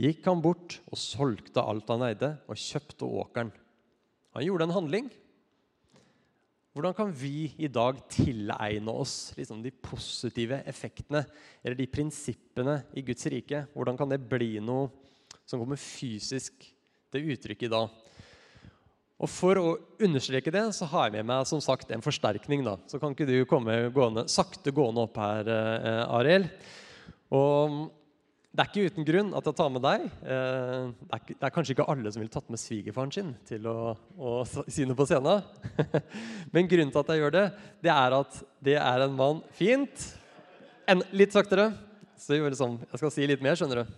gikk 0.00 0.24
han 0.28 0.40
bort 0.44 0.78
og 0.88 1.00
solgte 1.00 1.64
alt 1.64 1.88
han 1.92 2.04
eide, 2.06 2.34
og 2.48 2.56
kjøpte 2.56 3.08
åkeren. 3.08 3.50
Han 4.36 4.46
gjorde 4.46 4.68
en 4.68 4.76
handling. 4.76 5.10
Hvordan 6.70 6.94
kan 6.94 7.10
vi 7.10 7.50
i 7.58 7.68
dag 7.72 7.98
tilegne 8.12 8.92
oss 8.94 9.32
liksom, 9.36 9.58
de 9.64 9.72
positive 9.74 10.60
effektene 10.70 11.24
eller 11.64 11.76
de 11.76 11.88
prinsippene 11.90 12.76
i 12.94 13.02
Guds 13.04 13.26
rike? 13.32 13.64
Hvordan 13.74 13.98
kan 13.98 14.12
det 14.12 14.22
bli 14.30 14.54
noe 14.62 14.86
som 15.42 15.58
kommer 15.58 15.80
fysisk 15.80 16.62
til 17.10 17.32
uttrykk 17.34 17.66
i 17.66 17.72
dag? 17.74 17.99
Og 19.20 19.28
For 19.28 19.60
å 19.60 19.76
understreke 20.00 20.52
det 20.54 20.62
så 20.72 20.88
har 20.88 21.08
jeg 21.08 21.18
med 21.18 21.28
meg 21.28 21.48
som 21.48 21.60
sagt 21.60 21.90
en 21.92 22.04
forsterkning. 22.04 22.64
da. 22.64 22.78
Så 22.88 22.98
kan 22.98 23.12
ikke 23.12 23.28
du 23.28 23.44
komme 23.44 23.90
gående, 23.92 24.24
sakte 24.28 24.72
gående 24.72 25.04
opp 25.04 25.16
her, 25.20 25.48
eh, 25.48 26.04
Arild. 26.08 26.48
Og 27.30 27.90
det 28.50 28.64
er 28.64 28.70
ikke 28.70 28.90
uten 28.90 29.06
grunn 29.06 29.34
at 29.36 29.44
jeg 29.44 29.56
tar 29.60 29.68
med 29.70 29.84
deg. 29.84 30.06
Eh, 30.24 30.88
det 31.04 31.18
er, 31.18 31.20
det 31.28 31.46
er 31.46 31.52
kanskje 31.54 31.76
ikke 31.76 31.88
alle 31.92 32.10
som 32.10 32.22
ville 32.22 32.32
tatt 32.32 32.48
med 32.48 32.58
svigerfaren 32.58 33.12
sin 33.12 33.36
til 33.46 33.68
å, 33.68 33.92
å 34.16 34.32
si 34.48 34.88
noe 34.88 34.96
på 34.96 35.06
scenen. 35.06 35.44
Men 36.54 36.66
grunnen 36.66 36.90
til 36.90 37.04
at 37.04 37.12
jeg 37.12 37.20
gjør 37.20 37.36
det, 37.36 37.46
det 37.84 37.92
er 37.92 38.16
at 38.16 38.42
det 38.64 38.78
er 38.80 39.04
en 39.04 39.14
mann 39.20 39.44
Fint. 39.52 40.08
En, 40.88 41.04
litt 41.12 41.36
saktere. 41.36 41.70
Så 42.16 42.34
jeg, 42.34 42.48
liksom, 42.48 42.80
jeg 42.88 43.00
skal 43.00 43.12
si 43.12 43.28
litt 43.28 43.44
mer, 43.44 43.54
skjønner 43.54 43.84
du. 43.84 43.92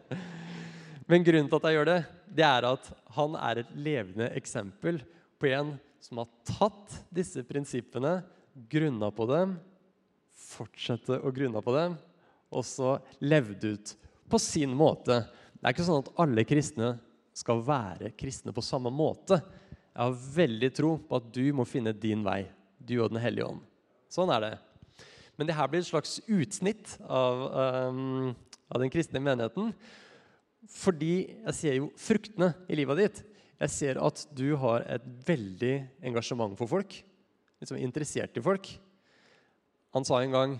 Men 1.10 1.24
grunnen 1.24 1.48
til 1.48 1.62
at 1.62 1.70
jeg 1.70 1.78
gjør 1.78 1.88
det, 1.94 2.00
det 2.38 2.46
er 2.46 2.66
at 2.68 2.90
han 3.16 3.34
er 3.38 3.62
et 3.62 3.70
levende 3.74 4.28
eksempel 4.38 5.00
på 5.38 5.50
en 5.50 5.74
som 6.02 6.20
har 6.22 6.28
tatt 6.46 7.00
disse 7.10 7.42
prinsippene, 7.46 8.20
grunna 8.70 9.10
på 9.14 9.26
dem, 9.30 9.56
fortsette 10.38 11.18
å 11.18 11.32
grunne 11.34 11.62
på 11.62 11.74
dem 11.74 11.96
og 12.48 12.64
så 12.64 12.96
levde 13.20 13.74
ut 13.74 13.94
på 14.28 14.40
sin 14.40 14.72
måte. 14.76 15.20
Det 15.58 15.66
er 15.66 15.74
ikke 15.74 15.86
sånn 15.86 16.04
at 16.04 16.12
alle 16.22 16.44
kristne 16.48 16.94
skal 17.36 17.60
være 17.64 18.12
kristne 18.18 18.54
på 18.54 18.64
samme 18.64 18.90
måte. 18.92 19.40
Jeg 19.92 20.00
har 20.00 20.24
veldig 20.38 20.70
tro 20.74 20.94
på 21.04 21.20
at 21.20 21.28
du 21.34 21.44
må 21.56 21.66
finne 21.68 21.94
din 21.96 22.24
vei, 22.26 22.42
du 22.78 22.98
og 23.02 23.12
Den 23.12 23.22
hellige 23.22 23.48
ånd. 23.50 23.62
Sånn 24.10 24.32
er 24.32 24.44
det. 24.44 24.54
Men 25.38 25.48
det 25.48 25.56
her 25.58 25.68
blir 25.70 25.82
et 25.82 25.90
slags 25.90 26.18
utsnitt 26.26 26.96
av, 27.04 27.42
um, 27.90 28.30
av 28.70 28.82
den 28.82 28.90
kristne 28.90 29.22
menigheten. 29.22 29.72
Fordi 30.66 31.12
jeg 31.28 31.54
ser 31.56 31.76
jo 31.78 31.90
fruktene 31.98 32.52
i 32.68 32.78
livet 32.78 33.02
ditt. 33.02 33.20
Jeg 33.58 33.74
ser 33.74 34.00
at 34.02 34.24
du 34.34 34.52
har 34.60 34.84
et 34.86 35.04
veldig 35.26 35.74
engasjement 36.10 36.54
for 36.58 36.70
folk. 36.70 36.98
Liksom 37.58 37.78
interessert 37.80 38.36
i 38.38 38.44
folk. 38.44 38.68
Han 39.96 40.06
sa 40.06 40.20
en 40.22 40.34
gang 40.34 40.58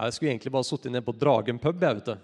jeg 0.00 0.14
skulle 0.16 0.32
egentlig 0.32 0.52
bare 0.54 0.64
sittet 0.64 0.92
nede 0.92 1.04
på 1.04 1.12
Dragen 1.16 1.58
pub. 1.60 1.82
jeg 1.82 1.98
vet 1.98 2.08
det. 2.08 2.18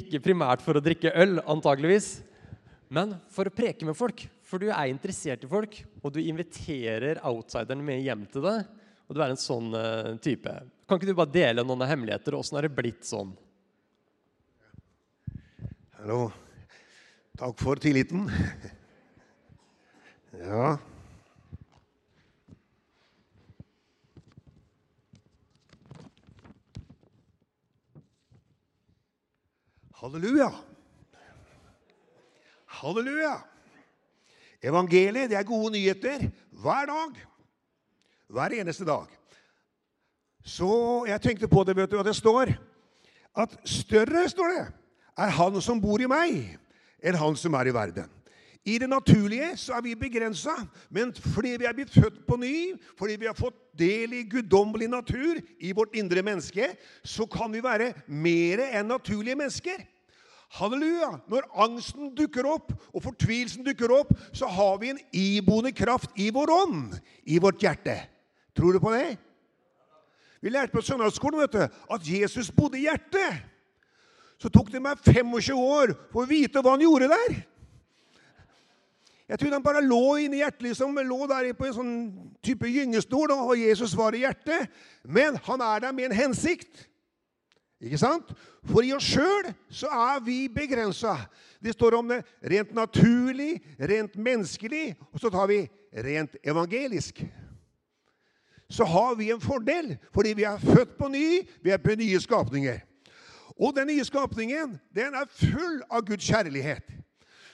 Ikke 0.00 0.22
primært 0.22 0.62
for 0.62 0.78
å 0.78 0.82
drikke 0.82 1.12
øl, 1.18 1.40
antageligvis, 1.50 2.20
men 2.90 3.16
for 3.30 3.46
å 3.46 3.54
preke 3.54 3.86
med 3.86 3.98
folk. 3.98 4.24
For 4.42 4.58
du 4.58 4.70
er 4.70 4.90
interessert 4.90 5.44
i 5.46 5.50
folk, 5.50 5.76
og 6.02 6.14
du 6.14 6.20
inviterer 6.22 7.22
outsideren 7.26 7.82
med 7.86 8.02
hjem 8.02 8.24
til 8.30 8.42
deg. 8.46 8.66
Og 9.06 9.14
du 9.14 9.22
er 9.22 9.32
en 9.32 9.38
sånn 9.38 9.74
uh, 9.74 10.16
type. 10.22 10.50
Kan 10.86 10.98
ikke 10.98 11.10
du 11.10 11.18
bare 11.18 11.34
dele 11.34 11.64
noen 11.66 11.86
hemmeligheter? 11.86 12.34
Åssen 12.38 12.58
har 12.58 12.66
det 12.66 12.74
blitt 12.74 13.06
sånn? 13.06 13.32
Hallo. 16.00 16.30
Takk 17.36 17.58
for 17.60 17.74
tilliten. 17.76 18.30
Ja, 20.40 20.78
Halleluja. 30.00 30.48
Halleluja. 32.64 33.34
Evangeliet 34.62 35.28
det 35.28 35.36
er 35.36 35.44
gode 35.44 35.74
nyheter 35.74 36.30
hver 36.50 36.88
dag. 36.88 37.20
Hver 38.28 38.56
eneste 38.62 38.86
dag. 38.88 39.06
Så 40.44 41.04
jeg 41.10 41.20
tenkte 41.20 41.48
på 41.48 41.64
det, 41.64 41.76
vet 41.76 41.90
du 41.90 42.00
at 42.00 42.06
det 42.06 42.16
står? 42.16 42.54
At 43.36 43.60
større, 43.68 44.28
står 44.28 44.56
det, 44.56 44.79
er 45.20 45.36
han 45.36 45.60
som 45.64 45.80
bor 45.82 46.00
i 46.00 46.08
meg, 46.10 46.56
enn 47.02 47.18
han 47.20 47.36
som 47.38 47.54
er 47.58 47.68
i 47.68 47.76
verden. 47.76 48.08
I 48.68 48.76
det 48.78 48.90
naturlige 48.90 49.54
så 49.56 49.78
er 49.78 49.84
vi 49.86 49.94
begrensa, 49.96 50.52
men 50.92 51.14
fordi 51.16 51.54
vi 51.62 51.68
er 51.68 51.76
blitt 51.76 51.94
født 51.94 52.18
på 52.26 52.36
ny, 52.36 52.74
fordi 52.98 53.16
vi 53.22 53.28
har 53.28 53.36
fått 53.36 53.56
del 53.78 54.12
i 54.18 54.26
guddommelig 54.28 54.90
natur 54.92 55.40
i 55.60 55.72
vårt 55.76 55.96
indre 55.96 56.22
menneske, 56.22 56.68
så 57.04 57.24
kan 57.24 57.52
vi 57.52 57.62
være 57.64 57.94
mer 58.06 58.60
enn 58.68 58.92
naturlige 58.92 59.38
mennesker. 59.40 59.80
Halleluja! 60.58 61.14
Når 61.30 61.46
angsten 61.62 62.10
dukker 62.18 62.48
opp 62.50 62.72
og 62.90 63.04
fortvilelsen 63.04 63.64
dukker 63.64 63.92
opp, 63.94 64.12
så 64.36 64.50
har 64.50 64.76
vi 64.82 64.92
en 64.92 65.00
iboende 65.14 65.72
kraft 65.72 66.12
i 66.18 66.28
vår 66.34 66.52
ånd, 66.52 66.98
i 67.24 67.38
vårt 67.40 67.62
hjerte. 67.62 67.96
Tror 68.56 68.76
du 68.76 68.82
på 68.82 68.92
det? 68.92 69.14
Vi 70.40 70.52
lærte 70.52 70.74
på 70.74 70.82
søndagsskolen 70.84 71.40
vet 71.40 71.54
du, 71.54 71.64
at 71.64 72.12
Jesus 72.12 72.50
bodde 72.52 72.80
i 72.80 72.88
hjertet. 72.88 73.49
Så 74.40 74.48
tok 74.48 74.70
det 74.72 74.80
meg 74.80 75.00
25 75.04 75.56
år 75.60 75.94
for 76.12 76.24
å 76.24 76.30
vite 76.30 76.62
hva 76.64 76.76
han 76.76 76.84
gjorde 76.84 77.10
der. 77.12 77.40
Jeg 79.30 79.38
trodde 79.38 79.58
han 79.60 79.64
bare 79.64 79.82
lå 79.84 80.16
inni 80.24 80.40
hjertet, 80.40 80.64
liksom, 80.64 80.96
lå 81.06 81.18
der 81.30 81.52
på 81.54 81.68
en 81.68 81.74
sånn 81.76 81.98
type 82.42 82.66
gyngestol, 82.66 83.30
og 83.30 83.52
Jesus 83.60 83.92
var 83.94 84.16
i 84.16 84.24
hjertet. 84.24 84.72
Men 85.04 85.38
han 85.46 85.62
er 85.62 85.84
der 85.84 85.94
med 85.94 86.08
en 86.08 86.16
hensikt. 86.18 86.88
Ikke 87.80 88.00
sant? 88.00 88.32
For 88.66 88.84
i 88.84 88.90
oss 88.96 89.06
sjøl 89.06 89.52
så 89.72 89.92
er 89.94 90.24
vi 90.26 90.40
begrensa. 90.52 91.14
Det 91.62 91.76
står 91.76 92.00
om 92.00 92.10
det 92.10 92.24
rent 92.50 92.74
naturlig, 92.74 93.60
rent 93.78 94.18
menneskelig, 94.18 94.96
og 95.12 95.22
så 95.22 95.30
tar 95.32 95.46
vi 95.52 95.62
rent 95.94 96.34
evangelisk. 96.42 97.22
Så 98.70 98.84
har 98.86 99.14
vi 99.18 99.30
en 99.30 99.42
fordel 99.42 99.94
fordi 100.14 100.34
vi 100.38 100.46
er 100.48 100.60
født 100.62 100.98
på 100.98 101.08
ny, 101.12 101.40
vi 101.62 101.70
er 101.70 101.82
på 101.82 101.94
nye 101.98 102.20
skapninger. 102.22 102.82
Og 103.60 103.74
den 103.76 103.90
nye 103.90 104.04
skapningen 104.08 104.78
den 104.96 105.16
er 105.16 105.28
full 105.28 105.82
av 105.92 106.04
Guds 106.08 106.24
kjærlighet. 106.24 106.86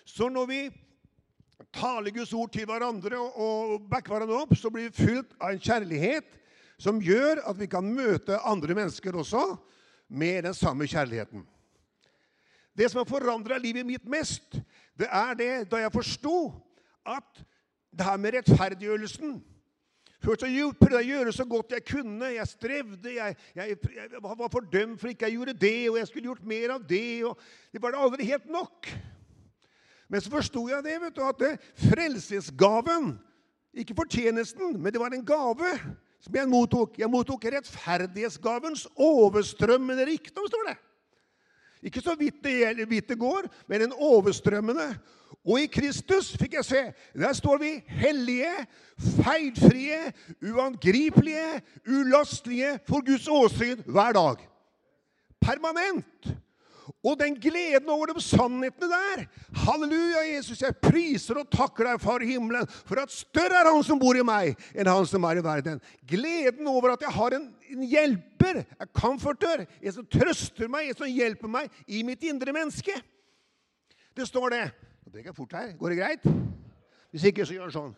Så 0.07 0.29
når 0.31 0.47
vi 0.47 0.61
taler 1.75 2.15
Guds 2.15 2.33
ord 2.37 2.53
til 2.55 2.69
hverandre 2.69 3.19
og 3.19 3.89
backer 3.91 4.15
hverandre 4.15 4.45
opp, 4.45 4.55
så 4.55 4.71
blir 4.71 4.89
vi 4.89 5.07
fylt 5.07 5.35
av 5.41 5.51
en 5.51 5.63
kjærlighet 5.63 6.39
som 6.79 7.01
gjør 7.03 7.43
at 7.49 7.59
vi 7.59 7.69
kan 7.73 7.87
møte 7.89 8.39
andre 8.47 8.77
mennesker 8.77 9.17
også 9.19 9.43
med 10.09 10.45
den 10.47 10.55
samme 10.55 10.87
kjærligheten. 10.87 11.43
Det 12.77 12.91
som 12.93 13.01
har 13.01 13.09
forandra 13.09 13.59
livet 13.59 13.87
mitt 13.89 14.05
mest, 14.07 14.61
det 14.97 15.09
er 15.11 15.35
det 15.35 15.53
da 15.73 15.81
jeg 15.81 15.95
forsto 15.95 16.37
at 17.09 17.45
det 17.97 18.05
her 18.05 18.21
med 18.21 18.37
rettferdiggjørelsen 18.37 19.39
Først 20.25 20.41
så 20.41 20.71
prøvde 20.81 21.03
jeg 21.03 21.07
å 21.07 21.19
gjøre 21.19 21.35
så 21.35 21.45
godt 21.49 21.75
jeg 21.77 21.85
kunne. 21.87 22.31
Jeg 22.33 22.49
strevde. 22.49 23.13
Jeg, 23.15 23.37
jeg, 23.55 23.77
jeg 23.97 24.23
var 24.25 24.53
fordømt 24.53 25.01
for 25.01 25.13
ikke 25.13 25.29
jeg 25.29 25.37
gjorde 25.37 25.55
det, 25.61 25.91
og 25.91 25.99
jeg 26.01 26.09
skulle 26.11 26.31
gjort 26.31 26.49
mer 26.49 26.75
av 26.79 26.87
det. 26.89 27.25
og 27.29 27.39
Det 27.73 27.83
var 27.83 27.99
aldri 28.01 28.29
helt 28.31 28.49
nok. 28.51 28.89
Men 30.09 30.23
så 30.23 30.31
forsto 30.31 30.69
jeg 30.71 30.85
det, 30.87 30.97
vet 31.03 31.17
du, 31.17 31.23
at 31.27 31.41
det, 31.43 31.55
frelsesgaven 31.89 33.17
Ikke 33.77 33.97
fortjenesten, 33.99 34.79
men 34.81 34.93
det 34.93 35.01
var 35.01 35.13
en 35.13 35.25
gave 35.27 35.75
som 36.25 36.37
jeg 36.39 36.49
mottok. 36.49 36.95
Jeg 36.97 37.13
mottok 37.13 37.45
rettferdighetsgavens 37.53 38.87
overstrømmende 38.97 40.07
rikdom, 40.09 40.47
står 40.49 40.71
det. 40.71 40.77
Ikke 41.83 42.01
så 42.01 42.15
vidt 42.19 42.45
det, 42.45 42.91
vidt 42.91 43.09
det 43.09 43.19
går, 43.19 43.49
men 43.69 43.83
en 43.83 43.93
overstrømmende. 43.93 44.99
Og 45.47 45.61
i 45.61 45.67
Kristus 45.71 46.33
fikk 46.39 46.57
jeg 46.59 46.65
se, 46.67 46.81
der 47.15 47.33
står 47.33 47.59
vi 47.63 47.71
hellige, 47.87 48.51
feilfrie, 48.99 50.13
uangripelige, 50.43 51.63
ulastelige 51.87 52.79
for 52.89 53.05
Guds 53.07 53.29
åsyn 53.29 53.83
hver 53.87 54.13
dag. 54.13 54.43
Permanent. 55.41 56.37
Og 57.03 57.17
den 57.19 57.35
gleden 57.41 57.89
over 57.91 58.13
de 58.13 58.23
sannhetene 58.23 58.89
der 58.91 59.25
Halleluja, 59.65 60.23
Jesus, 60.29 60.63
jeg 60.63 60.77
priser 60.83 61.41
og 61.41 61.51
takker 61.51 61.89
deg, 61.89 62.01
Far 62.03 62.23
i 62.23 62.31
himmelen, 62.31 62.69
for 62.87 63.01
at 63.03 63.15
større 63.15 63.61
er 63.61 63.71
Han 63.73 63.83
som 63.87 63.99
bor 63.99 64.19
i 64.19 64.25
meg, 64.27 64.55
enn 64.75 64.91
Han 64.91 65.09
som 65.09 65.27
er 65.27 65.41
i 65.41 65.45
verden. 65.45 65.83
Gleden 66.07 66.71
over 66.71 66.95
at 66.95 67.03
jeg 67.03 67.15
har 67.17 67.39
en, 67.39 67.49
en 67.75 67.85
hjelper, 67.91 68.63
en 68.79 68.93
comforter, 68.95 69.67
en 69.83 69.97
som 69.99 70.07
trøster 70.07 70.71
meg, 70.71 70.91
en 70.91 71.01
som 71.03 71.11
hjelper 71.11 71.51
meg 71.51 71.83
i 71.87 72.05
mitt 72.07 72.23
indre 72.27 72.55
menneske. 72.55 72.95
Det 74.17 74.29
står 74.29 74.55
det. 74.55 74.65
Nå 75.05 75.13
drikker 75.13 75.33
jeg 75.33 75.39
fort 75.39 75.57
her. 75.59 75.73
Går 75.79 75.93
det 75.93 76.01
greit? 76.01 76.29
Hvis 77.11 77.27
ikke, 77.31 77.47
så 77.47 77.59
gjør 77.59 77.75
sånn. 77.75 77.97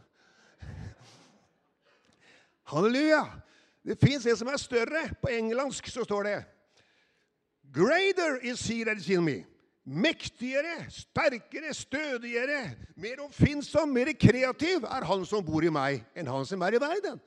Halleluja. 2.69 3.25
Det 3.89 3.97
fins 4.01 4.27
en 4.29 4.37
som 4.37 4.49
er 4.53 4.61
større. 4.61 5.09
På 5.21 5.31
engelsk 5.33 5.89
så 5.93 6.05
står 6.05 6.27
det 6.29 6.39
Greater 7.73 8.39
is 8.43 8.67
that 8.85 8.97
is 8.97 9.09
in 9.11 9.25
me. 9.25 9.45
Mektigere, 9.87 10.85
sterkere, 10.91 11.73
stødigere, 11.73 12.75
mer 12.97 13.23
oppfinnsom, 13.25 13.89
mer 13.89 14.13
kreativ 14.13 14.85
er 14.85 15.05
han 15.05 15.25
som 15.25 15.45
bor 15.45 15.65
i 15.65 15.71
meg, 15.73 16.03
enn 16.13 16.29
han 16.29 16.45
som 16.45 16.61
er 16.63 16.77
i 16.77 16.81
verden. 16.83 17.21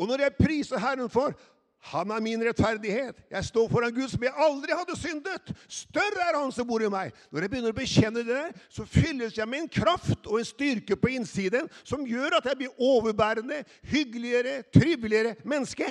Og 0.00 0.08
når 0.08 0.24
jeg 0.24 0.38
priser 0.40 0.80
Herren 0.80 1.10
for 1.12 1.36
han 1.82 2.10
er 2.14 2.20
min 2.22 2.42
rettferdighet. 2.46 3.16
Jeg 3.30 3.44
står 3.44 3.68
foran 3.68 3.94
Gud 3.94 4.06
som 4.08 4.22
jeg 4.22 4.32
aldri 4.38 4.74
hadde 4.76 4.94
syndet. 4.94 5.50
Større 5.66 6.28
er 6.28 6.38
Han 6.38 6.52
som 6.54 6.66
bor 6.66 6.82
i 6.82 6.90
meg. 6.90 7.10
Når 7.32 7.42
jeg 7.42 7.50
begynner 7.50 7.74
å 7.74 7.76
bekjenne 7.76 8.22
det 8.22 8.36
der, 8.36 8.52
så 8.70 8.86
fylles 8.86 9.34
jeg 9.34 9.48
med 9.50 9.64
en 9.64 9.72
kraft 9.82 10.28
og 10.30 10.38
en 10.38 10.46
styrke 10.46 10.94
på 10.96 11.10
innsiden 11.16 11.66
som 11.82 12.06
gjør 12.06 12.38
at 12.38 12.46
jeg 12.46 12.60
blir 12.60 12.78
overbærende, 12.78 13.64
hyggeligere, 13.90 14.60
triveligere 14.70 15.34
menneske. 15.42 15.90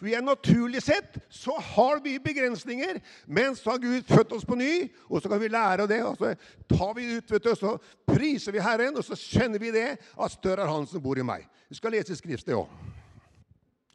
Vi 0.00 0.14
er 0.14 0.22
Naturlig 0.22 0.82
sett 0.82 1.18
så 1.28 1.54
har 1.60 2.00
vi 2.00 2.18
begrensninger, 2.18 3.00
men 3.26 3.56
så 3.56 3.70
har 3.70 3.78
Gud 3.78 4.04
født 4.06 4.32
oss 4.32 4.44
på 4.44 4.54
ny, 4.58 4.88
og 5.08 5.22
så 5.22 5.28
kan 5.30 5.40
vi 5.40 5.48
lære 5.48 5.82
av 5.82 5.88
det. 5.90 6.02
og 6.04 6.16
Så 6.18 6.34
tar 6.68 6.94
vi 6.94 7.16
ut, 7.16 7.30
vet 7.30 7.44
du, 7.44 7.54
så 7.56 7.78
priser 8.06 8.52
vi 8.52 8.62
Herren, 8.62 8.96
og 8.96 9.04
så 9.04 9.18
kjenner 9.18 9.58
vi 9.58 9.72
det 9.74 9.88
at 9.98 10.34
større 10.34 10.62
er 10.66 10.72
Han 10.72 10.86
som 10.86 11.02
bor 11.02 11.18
i 11.18 11.26
meg. 11.26 11.46
Vi 11.68 11.78
skal 11.78 11.92
lese 11.94 12.16
Skriftet 12.16 12.54
òg, 12.54 12.68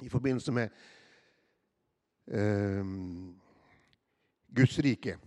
i 0.04 0.10
forbindelse 0.10 0.52
med 0.52 0.70
eh, 2.28 2.84
Guds 4.56 4.80
rike. 4.80 5.18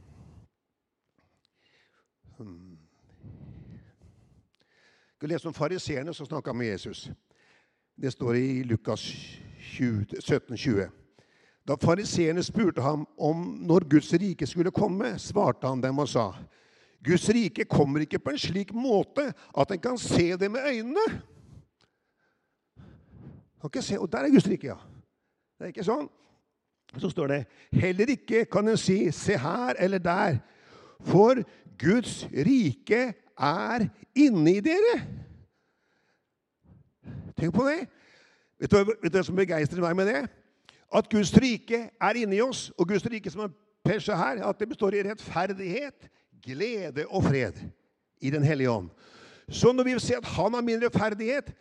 Jeg 5.17 5.21
skal 5.21 5.29
lese 5.33 5.49
om 5.49 5.55
fariseerne 5.55 6.15
som 6.15 6.27
snakka 6.29 6.53
med 6.53 6.67
Jesus. 6.67 7.11
Det 7.97 8.13
står 8.13 8.35
i 8.37 8.63
Lukas 8.63 9.09
1720. 9.85 10.91
Da 11.69 11.75
fariseerne 11.83 12.43
spurte 12.43 12.83
ham 12.83 13.07
om 13.19 13.43
når 13.67 13.89
Guds 13.91 14.13
rike 14.13 14.47
skulle 14.47 14.71
komme, 14.71 15.19
svarte 15.19 15.67
han 15.67 15.83
dem 15.83 15.99
og 15.99 16.09
sa:" 16.09 16.33
Guds 17.05 17.29
rike 17.29 17.65
kommer 17.65 18.01
ikke 18.01 18.19
på 18.19 18.31
en 18.31 18.39
slik 18.39 18.73
måte 18.75 19.33
at 19.59 19.71
en 19.71 19.79
kan 19.79 19.99
se 19.99 20.37
det 20.37 20.51
med 20.51 20.61
øynene. 20.67 21.23
Se, 23.81 23.99
og 24.01 24.13
der 24.13 24.19
er 24.19 24.31
Guds 24.31 24.49
rike, 24.49 24.67
ja. 24.67 24.77
Det 25.59 25.65
er 25.65 25.73
ikke 25.73 25.85
sånn. 25.85 26.09
Så 26.99 27.11
står 27.11 27.27
det 27.27 27.47
heller 27.73 28.11
ikke 28.15 28.45
kan 28.45 28.69
en 28.69 28.77
si 28.77 29.11
'se 29.11 29.37
her 29.37 29.75
eller 29.79 29.99
der', 29.99 30.39
for 31.01 31.35
Guds 31.79 32.29
rike 32.31 33.15
er 33.39 33.89
inni 34.15 34.61
dere. 34.61 35.03
Tenk 37.37 37.55
på 37.55 37.65
det. 37.69 37.89
Vet 38.61 38.73
du, 38.73 38.77
vet 38.85 39.13
du 39.13 39.19
hva 39.19 39.25
som 39.27 39.37
begeistrer 39.37 39.85
meg 39.85 39.97
med 39.99 40.09
det? 40.09 40.23
At 40.95 41.09
Guds 41.13 41.33
rike 41.37 41.87
er 41.91 42.19
inni 42.21 42.41
oss. 42.45 42.71
Og 42.79 42.89
Guds 42.89 43.05
rike 43.11 43.33
som 43.33 43.45
er 43.45 43.55
persa 43.87 44.17
her, 44.19 44.43
at 44.47 44.59
det 44.61 44.71
består 44.71 44.97
i 44.97 45.05
rettferdighet, 45.07 46.09
glede 46.47 47.07
og 47.09 47.27
fred 47.27 47.59
i 48.23 48.31
Den 48.31 48.43
hellige 48.47 48.71
ånd. 48.71 48.91
Så 49.49 49.73
når 49.73 49.85
vi 49.85 49.99
ser 49.99 50.19
at 50.19 50.25
Han 50.37 50.55
har 50.55 50.63
min 50.63 50.83
rettferdighet 50.83 51.53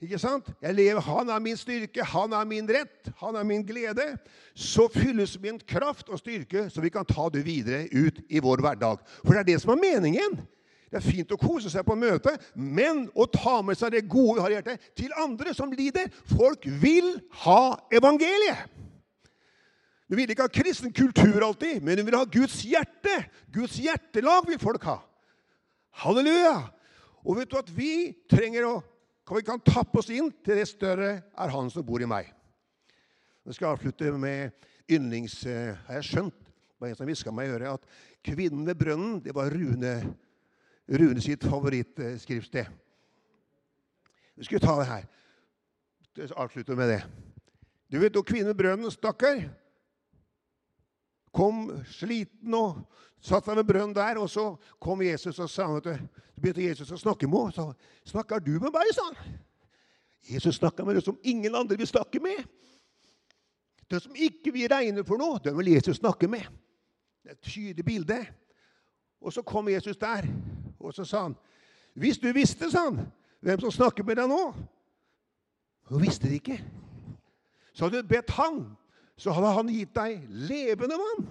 ikke 0.00 0.18
sant? 0.20 0.50
Jeg 0.62 0.74
lever, 0.74 1.00
Han 1.00 1.28
er 1.28 1.38
min 1.40 1.56
styrke, 1.56 2.04
han 2.04 2.32
er 2.32 2.44
min 2.44 2.68
rett, 2.68 3.12
han 3.16 3.36
er 3.36 3.42
min 3.42 3.62
glede. 3.64 4.18
Så 4.54 4.88
fylles 4.92 5.38
min 5.40 5.58
kraft 5.58 6.08
og 6.08 6.18
styrke, 6.18 6.70
så 6.70 6.80
vi 6.80 6.88
kan 6.88 7.04
ta 7.04 7.28
det 7.32 7.44
videre 7.46 7.88
ut 7.92 8.20
i 8.28 8.38
vår 8.38 8.60
hverdag. 8.60 9.00
For 9.24 9.32
det 9.32 9.38
er 9.38 9.48
det 9.52 9.60
som 9.62 9.72
er 9.72 9.80
meningen. 9.80 10.36
Det 10.86 11.00
er 11.00 11.04
fint 11.04 11.32
å 11.34 11.38
kose 11.40 11.70
seg 11.72 11.82
på 11.86 11.96
møte, 11.98 12.36
men 12.54 13.06
å 13.14 13.26
ta 13.30 13.58
med 13.66 13.78
seg 13.78 13.96
det 13.96 14.04
gode 14.06 14.36
vi 14.38 14.44
har 14.44 14.52
i 14.52 14.56
hjertet, 14.58 14.90
til 14.98 15.14
andre 15.18 15.54
som 15.56 15.72
lider. 15.74 16.12
Folk 16.30 16.66
vil 16.82 17.16
ha 17.42 17.74
evangeliet. 17.90 18.70
Vi 20.06 20.20
vil 20.20 20.30
ikke 20.30 20.46
ha 20.46 20.52
kristen 20.52 20.92
kultur 20.94 21.42
alltid, 21.42 21.82
men 21.82 21.98
vi 21.98 22.04
vil 22.06 22.14
ha 22.14 22.26
Guds 22.30 22.60
hjerte. 22.62 23.16
Guds 23.50 23.80
hjertelag 23.82 24.46
vil 24.46 24.60
folk 24.62 24.86
ha. 24.86 25.00
Halleluja! 26.04 26.60
Og 27.26 27.40
vet 27.40 27.50
du 27.50 27.56
at 27.58 27.72
vi 27.74 28.12
trenger 28.30 28.68
å 28.68 28.76
Vi 29.26 29.42
kan 29.42 29.58
tappe 29.58 29.98
oss 29.98 30.06
inn 30.14 30.28
til 30.46 30.54
det 30.54 30.68
større 30.70 31.08
er 31.34 31.50
Han 31.50 31.66
som 31.66 31.82
bor 31.82 31.98
i 31.98 32.06
meg. 32.06 32.28
Jeg 33.42 33.56
skal 33.56 33.72
avslutte 33.72 34.12
med 34.14 34.54
yndlings... 34.86 35.40
Har 35.42 35.98
jeg 35.98 36.06
skjønt 36.12 36.36
Det 36.46 36.78
var 36.78 36.92
en 36.92 36.98
som 37.00 37.10
hviska 37.10 37.34
meg 37.34 37.48
i 37.48 37.56
øret 37.56 37.80
at 37.80 37.88
kvinnen 38.22 38.62
ved 38.68 38.78
brønnen 38.78 39.18
det 39.24 39.34
var 39.34 39.50
Rune, 39.50 39.96
Rune 40.88 41.20
sitt 41.20 41.44
favorittskriftsted. 41.44 42.66
Vi 44.36 44.44
skulle 44.44 44.60
ta 44.60 44.76
det 44.80 44.86
her. 44.86 45.06
Avslutte 46.36 46.76
med 46.76 46.88
det. 46.88 47.00
Du 47.92 47.98
vet, 47.98 48.16
og 48.16 48.26
kvinnen 48.26 48.48
ved 48.48 48.54
brønnen, 48.54 48.90
stakkar, 48.90 49.42
kom 51.34 51.68
sliten 51.92 52.54
og 52.56 52.78
satt 53.20 53.44
seg 53.46 53.58
ved 53.60 53.68
brønnen 53.68 53.96
der. 53.96 54.20
Og 54.22 54.30
så 54.30 54.52
kom 54.82 55.02
Jesus 55.02 55.38
og 55.42 55.50
sa 55.50 55.68
vet 55.74 55.90
du, 55.90 56.22
begynte 56.40 56.64
Jesus 56.64 56.92
å 56.94 57.00
snakke 57.00 57.28
med 57.30 57.56
henne. 57.56 57.74
Snakker 58.06 58.42
du 58.44 58.56
med 58.58 58.72
meg, 58.74 58.92
sa 58.94 59.08
han. 59.10 59.36
Jesus 60.26 60.58
snakka 60.58 60.84
med 60.84 60.98
det 60.98 61.04
som 61.06 61.18
ingen 61.22 61.54
andre 61.54 61.76
vil 61.78 61.86
snakke 61.86 62.20
med. 62.20 62.42
Det 63.90 64.00
som 64.02 64.14
ikke 64.18 64.50
vi 64.54 64.66
regner 64.66 65.06
for 65.06 65.20
noe, 65.20 65.38
det 65.42 65.52
vil 65.54 65.76
Jesus 65.76 66.00
snakke 66.00 66.26
med. 66.30 66.42
Det 67.22 67.30
er 67.30 67.36
et 67.36 67.46
tydelig 67.46 67.84
bilde. 67.86 68.18
Og 69.22 69.32
så 69.32 69.42
kom 69.46 69.68
Jesus 69.70 69.96
der, 69.96 70.26
og 70.80 70.94
så 70.94 71.04
sa 71.04 71.22
han, 71.22 71.36
'Hvis 71.94 72.18
du 72.18 72.32
visste', 72.32 72.70
sa 72.70 72.90
han, 72.90 73.12
'hvem 73.42 73.60
som 73.60 73.70
snakker 73.70 74.04
med 74.04 74.16
deg 74.16 74.28
nå' 74.28 74.54
Hun 75.86 76.02
visste 76.02 76.28
det 76.28 76.34
ikke. 76.34 76.64
Så 77.72 77.84
hadde 77.84 78.02
du 78.02 78.08
bedt 78.08 78.30
han, 78.30 78.76
så 79.16 79.32
hadde 79.36 79.52
han 79.54 79.68
gitt 79.70 79.94
deg 79.94 80.22
levende 80.28 80.96
vann. 80.98 81.26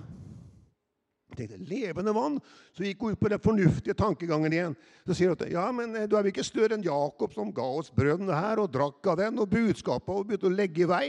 Jeg 1.30 1.38
tenkte, 1.38 1.66
levende 1.68 2.14
vann, 2.16 2.40
Så 2.74 2.84
gikk 2.84 3.02
hun 3.02 3.12
ut 3.12 3.20
på 3.20 3.30
den 3.32 3.40
fornuftige 3.40 3.94
tankegangen 3.94 4.54
igjen. 4.54 4.76
Så 5.08 5.14
sier 5.14 5.32
hun 5.32 5.38
at 5.40 5.52
ja, 5.52 5.72
men 5.72 5.96
eh, 5.96 6.08
du 6.08 6.16
er 6.16 6.24
vel 6.24 6.32
ikke 6.32 6.44
større 6.44 6.76
enn 6.76 6.84
Jakob, 6.84 7.34
som 7.34 7.54
ga 7.56 7.66
oss 7.80 7.92
brønnen 7.92 8.32
her 8.32 8.60
og 8.60 8.72
drakk 8.72 9.08
av 9.08 9.18
den, 9.20 9.40
og 9.40 9.50
budskapet 9.50 10.12
og 10.14 10.28
begynte 10.28 10.48
å 10.48 10.54
legge 10.54 10.84
i 10.84 10.90
vei. 10.90 11.06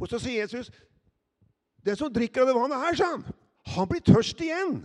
Og 0.00 0.08
så 0.10 0.20
sier 0.20 0.44
Jesus, 0.44 0.70
den 1.84 1.96
som 1.96 2.12
drikker 2.12 2.42
av 2.42 2.50
det 2.50 2.56
vannet 2.56 2.82
her, 2.82 2.98
sa 2.98 3.10
han, 3.14 3.24
han 3.76 3.88
blir 3.88 4.04
tørst 4.04 4.40
igjen. 4.44 4.80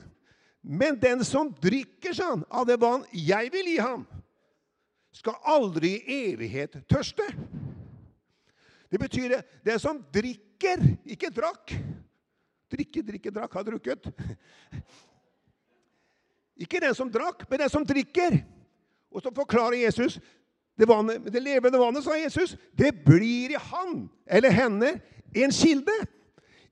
Men 0.62 1.00
den 1.00 1.26
som 1.26 1.50
drikker 1.62 2.16
han, 2.24 2.46
av 2.50 2.68
det 2.70 2.78
vann 2.82 3.06
jeg 3.12 3.50
vil 3.54 3.72
gi 3.74 3.78
ham, 3.82 4.06
skal 5.12 5.40
aldri 5.44 5.96
i 6.00 6.20
evighet 6.32 6.78
tørste. 6.90 7.26
Det 8.92 9.00
betyr 9.00 9.34
det, 9.34 9.42
den 9.66 9.80
som 9.82 10.00
drikker, 10.14 10.84
ikke 11.10 11.32
drakk. 11.34 11.74
Drikke, 12.72 13.04
drikke, 13.04 13.34
drakk, 13.34 13.56
har 13.58 13.66
drukket. 13.68 14.12
Ikke 16.62 16.80
den 16.84 16.96
som 16.96 17.10
drakk, 17.12 17.44
men 17.50 17.64
den 17.64 17.72
som 17.74 17.88
drikker. 17.88 18.38
Og 19.12 19.24
så 19.24 19.34
forklarer 19.36 19.82
Jesus 19.82 20.20
det, 20.78 20.88
vannet, 20.88 21.26
det 21.34 21.42
levende 21.44 21.80
vannet, 21.82 22.04
sa 22.06 22.16
Jesus, 22.16 22.56
det 22.78 22.94
blir 23.06 23.56
i 23.56 23.60
han 23.72 24.06
eller 24.26 24.54
henne 24.56 24.94
en 25.36 25.54
kilde. 25.54 25.96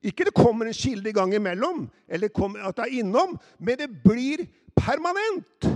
Ikke 0.03 0.23
det 0.23 0.33
kommer 0.35 0.69
en 0.69 0.75
kilde 0.75 1.09
i 1.09 1.15
gang 1.15 1.33
imellom, 1.35 1.89
eller 2.07 2.29
at 2.67 2.77
det 2.77 2.85
er 2.85 2.99
innom, 3.01 3.35
men 3.59 3.77
det 3.77 3.89
blir 4.03 4.45
permanent. 4.75 5.67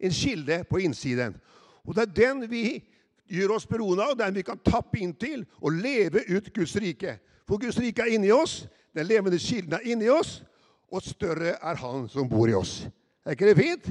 En 0.00 0.10
kilde 0.10 0.64
på 0.70 0.78
innsiden. 0.78 1.36
Og 1.84 1.94
det 1.94 2.02
er 2.02 2.14
den 2.16 2.50
vi 2.50 2.82
gjør 3.28 3.54
oss 3.56 3.66
beroende 3.66 4.04
av, 4.04 4.16
den 4.18 4.34
vi 4.34 4.42
kan 4.42 4.58
tappe 4.58 4.98
inn 4.98 5.14
til 5.14 5.44
og 5.60 5.72
leve 5.72 6.24
ut 6.28 6.50
Guds 6.54 6.76
rike. 6.76 7.18
For 7.48 7.60
Guds 7.60 7.78
rike 7.78 8.02
er 8.02 8.14
inni 8.16 8.30
oss, 8.34 8.66
den 8.94 9.06
levende 9.06 9.38
kilden 9.38 9.78
er 9.78 9.86
inni 9.86 10.08
oss, 10.10 10.42
og 10.90 11.02
større 11.04 11.54
er 11.62 11.74
Han 11.76 12.08
som 12.08 12.28
bor 12.28 12.48
i 12.48 12.56
oss. 12.56 12.88
Er 13.24 13.36
ikke 13.36 13.46
det 13.46 13.56
fint? 13.56 13.88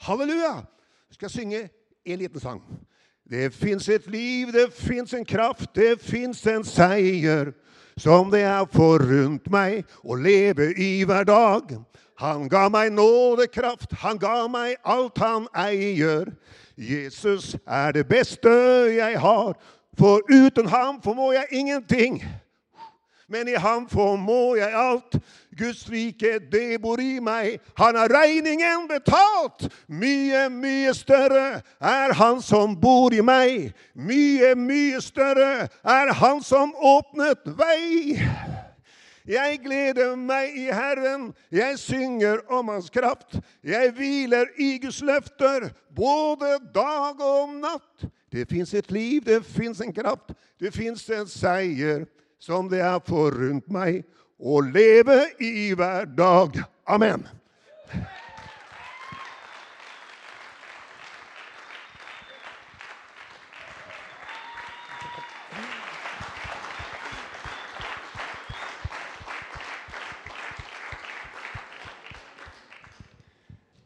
Halleluja! 0.00 0.66
Jeg 1.10 1.14
skal 1.14 1.30
synge 1.30 1.68
en 2.04 2.18
liten 2.18 2.40
sang. 2.40 2.62
Det 3.30 3.52
fins 3.54 3.88
et 3.88 4.06
liv, 4.10 4.52
det 4.52 4.72
fins 4.74 5.14
en 5.14 5.24
kraft, 5.24 5.70
det 5.74 6.00
fins 6.00 6.46
en 6.46 6.64
seier 6.66 7.52
som 8.00 8.30
det 8.32 8.42
er 8.48 8.64
forunt 8.72 9.48
meg 9.52 9.84
å 10.00 10.16
leve 10.16 10.70
i 10.80 11.02
hver 11.04 11.26
dag. 11.28 11.74
Han 12.20 12.48
ga 12.52 12.66
meg 12.72 12.92
nådekraft, 12.92 13.92
han 14.00 14.20
ga 14.20 14.46
meg 14.48 14.76
alt 14.84 15.20
han 15.20 15.48
eier. 15.56 16.32
Jesus 16.80 17.54
er 17.66 17.92
det 17.96 18.06
beste 18.08 18.52
jeg 18.96 19.20
har, 19.20 19.52
for 19.98 20.24
uten 20.32 20.68
ham 20.72 21.00
formår 21.04 21.40
jeg 21.40 21.60
ingenting. 21.62 22.22
Men 23.30 23.48
i 23.48 23.54
ham 23.54 23.84
formår 23.88 24.56
jeg 24.58 24.74
alt. 24.74 25.18
Guds 25.54 25.84
rike, 25.90 26.38
det 26.50 26.80
bor 26.82 26.98
i 26.98 27.20
meg. 27.22 27.60
Han 27.78 27.94
har 27.94 28.10
regningen 28.10 28.88
betalt. 28.90 29.68
Mye, 29.86 30.48
mye 30.50 30.94
større 30.98 31.60
er 31.78 32.14
han 32.18 32.42
som 32.42 32.74
bor 32.80 33.14
i 33.14 33.22
meg. 33.22 33.70
Mye, 33.94 34.56
mye 34.58 34.98
større 35.04 35.68
er 35.86 36.14
han 36.18 36.42
som 36.42 36.74
åpnet 36.74 37.46
vei. 37.54 38.18
Jeg 39.30 39.60
gleder 39.62 40.16
meg 40.18 40.56
i 40.58 40.66
Herren, 40.74 41.28
jeg 41.54 41.78
synger 41.78 42.40
om 42.50 42.72
Hans 42.72 42.90
kraft. 42.90 43.36
Jeg 43.62 43.92
hviler 43.94 44.48
i 44.58 44.72
Guds 44.82 45.02
løfter, 45.06 45.68
både 45.94 46.56
dag 46.74 47.20
og 47.22 47.52
natt. 47.60 48.08
Det 48.32 48.48
fins 48.50 48.74
et 48.74 48.90
liv, 48.90 49.20
det 49.22 49.44
fins 49.46 49.78
en 49.84 49.94
kraft, 49.94 50.32
det 50.58 50.72
fins 50.74 51.04
en 51.14 51.30
seier 51.30 52.08
som 52.40 52.70
det 52.72 52.80
er 52.80 53.02
forunt 53.04 53.68
meg 53.72 54.02
å 54.40 54.62
leve 54.64 55.26
i 55.44 55.70
hver 55.76 56.08
dag. 56.16 56.56
Amen. 56.88 57.26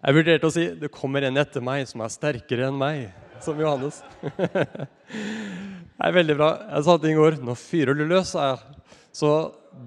Jeg 0.04 0.18
vurderte 0.18 0.44
å 0.44 0.52
si 0.52 0.66
det 0.76 0.90
kommer 0.92 1.24
en 1.24 1.40
etter 1.40 1.62
meg 1.64 1.86
som 1.88 2.02
er 2.04 2.10
sterkere 2.12 2.66
enn 2.68 2.76
meg, 2.76 3.06
som 3.40 3.56
Johannes. 3.56 4.02
er 6.04 6.16
veldig 6.18 6.36
bra. 6.38 6.50
Jeg 6.74 6.86
sa 6.86 6.96
til 7.00 7.12
i 7.12 7.18
går 7.18 7.38
nå 7.44 7.56
fyrer 7.58 7.96
du 7.96 8.04
løs. 8.08 8.34
Så 9.14 9.30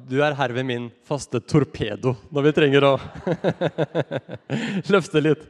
du 0.07 0.17
er 0.23 0.35
herved 0.37 0.67
min 0.67 0.89
faste 1.07 1.39
torpedo 1.43 2.15
når 2.33 2.47
vi 2.47 2.53
trenger 2.57 2.87
å 2.87 2.93
løfte 4.93 5.23
litt. 5.23 5.43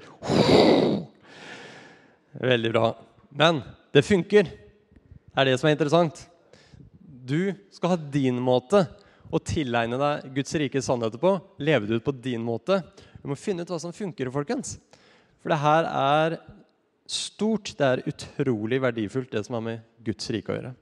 Veldig 2.37 2.71
bra. 2.73 2.91
Men 3.37 3.61
det 3.95 4.05
funker. 4.05 4.49
Det 4.49 5.43
er 5.43 5.51
det 5.51 5.57
som 5.61 5.69
er 5.69 5.77
interessant. 5.77 6.23
Du 6.99 7.53
skal 7.73 7.93
ha 7.93 7.99
din 8.17 8.39
måte 8.41 8.85
å 9.27 9.41
tilegne 9.43 9.99
deg 9.99 10.29
Guds 10.37 10.55
rike 10.59 10.81
sannheter 10.83 11.21
på. 11.21 11.35
Leve 11.59 11.87
det 11.87 11.99
ut 11.99 12.05
på 12.05 12.15
din 12.15 12.43
måte. 12.45 12.79
Du 13.21 13.29
må 13.31 13.37
finne 13.39 13.65
ut 13.65 13.71
hva 13.73 13.79
som 13.81 13.95
funker, 13.95 14.31
folkens. 14.33 14.77
For 15.41 15.51
det 15.51 15.59
her 15.61 15.87
er 15.89 16.37
stort. 17.11 17.73
Det 17.77 17.87
er 17.87 18.03
utrolig 18.09 18.81
verdifullt, 18.83 19.31
det 19.31 19.45
som 19.47 19.57
har 19.57 19.65
med 19.65 20.03
Guds 20.05 20.29
rike 20.33 20.53
å 20.53 20.57
gjøre. 20.57 20.73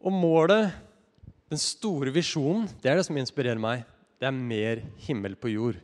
Og 0.00 0.14
målet, 0.16 0.72
den 1.50 1.60
store 1.60 2.12
visjonen, 2.14 2.68
det 2.80 2.90
er 2.92 3.00
det 3.00 3.06
som 3.08 3.18
inspirerer 3.20 3.60
meg. 3.60 3.84
Det 4.20 4.28
er 4.28 4.36
mer 4.36 4.82
himmel 5.06 5.36
på 5.40 5.52
jord. 5.52 5.80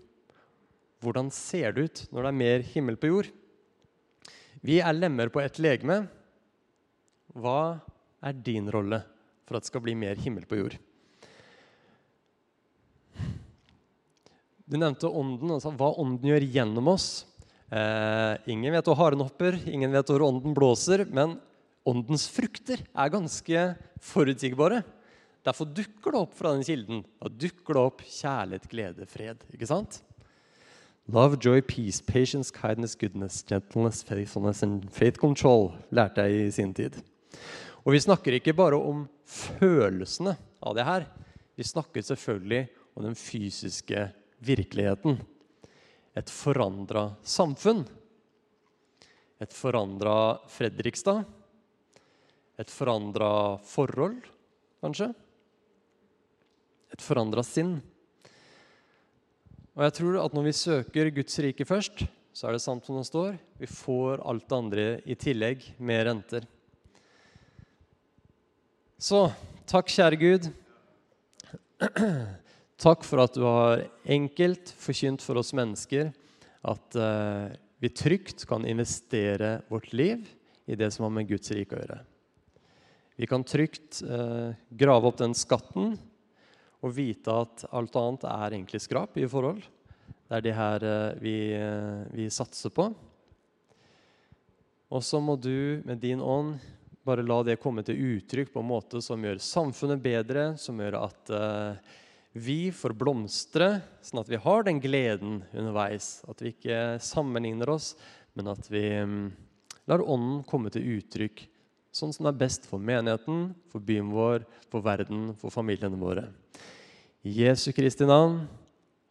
Hvordan 1.04 1.28
ser 1.34 1.74
det 1.76 1.84
ut 1.84 2.04
når 2.10 2.24
det 2.24 2.30
er 2.30 2.40
mer 2.40 2.64
himmel 2.72 2.96
på 3.00 3.10
jord? 3.10 3.28
Vi 4.66 4.80
er 4.80 4.96
lemmer 4.96 5.30
på 5.32 5.42
ett 5.42 5.60
legeme. 5.60 6.06
Hva 7.36 7.78
er 8.24 8.42
din 8.46 8.70
rolle 8.72 9.02
for 9.46 9.58
at 9.58 9.66
det 9.66 9.70
skal 9.70 9.84
bli 9.84 9.94
mer 9.98 10.18
himmel 10.18 10.48
på 10.48 10.58
jord? 10.58 10.76
Du 14.66 14.74
nevnte 14.74 15.06
ånden, 15.06 15.52
altså 15.54 15.70
hva 15.78 15.92
ånden 16.00 16.26
gjør 16.26 16.48
gjennom 16.56 16.88
oss. 16.90 17.10
Eh, 17.66 18.34
ingen 18.52 18.74
vet 18.76 18.86
hvor 18.86 18.98
haren 19.00 19.24
hopper, 19.24 19.58
ingen 19.66 19.94
vet 19.94 20.10
hvor 20.12 20.22
ånden 20.28 20.54
blåser, 20.54 21.02
men 21.10 21.36
åndens 21.86 22.28
frukter 22.30 22.82
er 22.82 23.12
ganske 23.14 23.64
forutsigbare. 24.02 24.82
Derfor 25.46 25.68
dukker 25.70 26.14
det 26.14 26.20
opp 26.20 26.34
fra 26.34 26.52
den 26.54 26.66
kilden. 26.66 27.02
Da 27.22 27.30
dukker 27.30 27.76
det 27.76 27.82
opp 27.82 28.02
kjærlighet, 28.02 28.70
glede, 28.70 29.06
fred. 29.10 29.42
ikke 29.54 29.68
sant? 29.70 30.00
Love, 31.06 31.38
joy, 31.38 31.60
peace, 31.62 32.02
patience, 32.02 32.50
kindness, 32.50 32.96
goodness, 32.98 33.44
gentleness, 33.46 34.02
faithfulness 34.02 34.64
and 34.66 34.88
faith 34.90 35.20
control 35.22 35.70
lærte 35.94 36.24
jeg 36.26 36.48
i 36.48 36.50
sin 36.50 36.74
tid. 36.74 36.98
Og 37.86 37.94
vi 37.94 38.02
snakker 38.02 38.34
ikke 38.34 38.56
bare 38.58 38.74
om 38.74 39.04
følelsene 39.22 40.34
av 40.62 40.74
det 40.74 40.86
her. 40.86 41.06
Vi 41.54 41.62
snakker 41.62 42.02
selvfølgelig 42.02 42.66
om 42.98 43.06
den 43.06 43.14
fysiske 43.14 44.08
virkeligheten. 44.42 45.20
Et 46.16 46.30
forandra 46.32 47.10
samfunn. 47.22 47.84
Et 49.40 49.52
forandra 49.52 50.16
Fredrikstad 50.48 51.24
et 52.56 52.72
forandra 52.72 53.58
forhold, 53.68 54.24
kanskje. 54.80 55.10
Et 56.92 57.02
forandra 57.04 57.44
sinn. 57.44 57.76
Og 59.76 59.84
jeg 59.84 59.96
tror 59.98 60.20
at 60.22 60.36
når 60.36 60.46
vi 60.46 60.54
søker 60.56 61.10
Guds 61.18 61.36
rike 61.44 61.66
først, 61.68 62.06
så 62.32 62.48
er 62.48 62.56
det 62.56 62.64
sant 62.64 62.84
som 62.86 62.96
det 62.96 63.08
står. 63.08 63.36
Vi 63.60 63.68
får 63.68 64.24
alt 64.24 64.46
det 64.48 64.56
andre 64.56 64.86
i 65.04 65.16
tillegg, 65.20 65.64
med 65.76 66.04
renter. 66.08 66.48
Så 68.96 69.26
takk, 69.68 69.92
kjære 69.92 70.20
Gud, 70.20 70.48
Takk 72.76 73.06
for 73.08 73.22
at 73.24 73.32
du 73.32 73.40
har 73.40 73.86
enkelt 74.04 74.68
forkynt 74.76 75.22
for 75.24 75.40
oss 75.40 75.54
mennesker 75.56 76.10
at 76.68 76.98
eh, 77.00 77.54
vi 77.80 77.88
trygt 77.88 78.44
kan 78.48 78.66
investere 78.68 79.62
vårt 79.72 79.94
liv 79.96 80.26
i 80.68 80.76
det 80.76 80.90
som 80.92 81.06
har 81.06 81.14
med 81.16 81.30
Guds 81.30 81.54
rike 81.56 81.72
å 81.72 81.80
gjøre. 81.80 81.98
Vi 83.16 83.30
kan 83.30 83.46
trygt 83.48 84.02
eh, 84.04 84.52
grave 84.68 85.08
opp 85.08 85.16
den 85.22 85.32
skatten 85.32 85.96
og 86.84 86.92
vite 86.92 87.32
at 87.32 87.64
alt 87.72 87.96
annet 87.96 88.28
er 88.28 88.58
egentlig 88.58 88.84
skrap 88.84 89.16
i 89.16 89.24
forhold. 89.24 89.64
Det 90.28 90.36
er 90.36 90.44
det 90.44 90.56
her 90.60 90.88
eh, 90.92 91.10
vi, 91.24 91.36
vi 92.12 92.28
satser 92.28 92.76
på. 92.76 92.90
Og 94.92 95.00
så 95.00 95.16
må 95.16 95.40
du 95.40 95.80
med 95.88 96.04
din 96.04 96.20
ånd 96.20 96.58
bare 97.08 97.24
la 97.24 97.40
det 97.46 97.62
komme 97.62 97.80
til 97.86 98.18
uttrykk 98.18 98.52
på 98.52 98.60
en 98.60 98.68
måte 98.68 99.00
som 99.00 99.22
gjør 99.24 99.40
samfunnet 99.40 100.02
bedre, 100.02 100.50
som 100.60 100.76
gjør 100.76 101.06
at 101.06 101.38
vi 102.36 102.68
får 102.74 102.92
blomstre, 102.98 103.80
sånn 104.04 104.20
at 104.20 104.28
vi 104.28 104.40
har 104.42 104.66
den 104.66 104.80
gleden 104.82 105.40
underveis. 105.56 106.20
At 106.28 106.42
vi 106.44 106.52
ikke 106.52 106.98
sammenligner 107.00 107.70
oss, 107.72 107.94
men 108.36 108.50
at 108.52 108.68
vi 108.68 108.84
mm, 108.92 109.28
lar 109.88 110.04
Ånden 110.04 110.42
komme 110.48 110.72
til 110.74 110.98
uttrykk 110.98 111.46
sånn 111.96 112.12
som 112.12 112.28
er 112.28 112.36
best 112.36 112.66
for 112.68 112.82
menigheten, 112.82 113.54
for 113.72 113.80
byen 113.80 114.10
vår, 114.12 114.44
for 114.68 114.84
verden, 114.84 115.30
for 115.40 115.54
familiene 115.54 115.96
våre. 115.96 116.26
I 117.24 117.32
Jesu 117.40 117.70
Kristi 117.72 118.04
navn. 118.08 118.42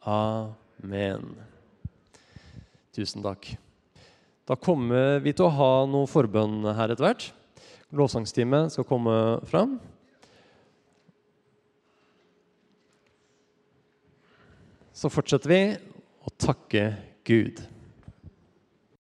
Amen. 0.05 1.33
Tusen 2.93 3.25
takk. 3.25 3.55
Da 4.45 4.57
kommer 4.61 5.17
vi 5.23 5.33
til 5.33 5.47
å 5.47 5.55
ha 5.57 5.71
noe 5.89 6.05
forbønn 6.09 6.61
her 6.77 6.93
etter 6.93 7.07
hvert. 7.07 7.25
Lovsangstime 7.95 8.67
skal 8.69 8.85
komme 8.87 9.15
fram. 9.49 9.79
Så 14.95 15.09
fortsetter 15.11 15.51
vi 15.51 15.61
å 16.23 16.31
takke 16.39 16.85
Gud. 17.27 17.59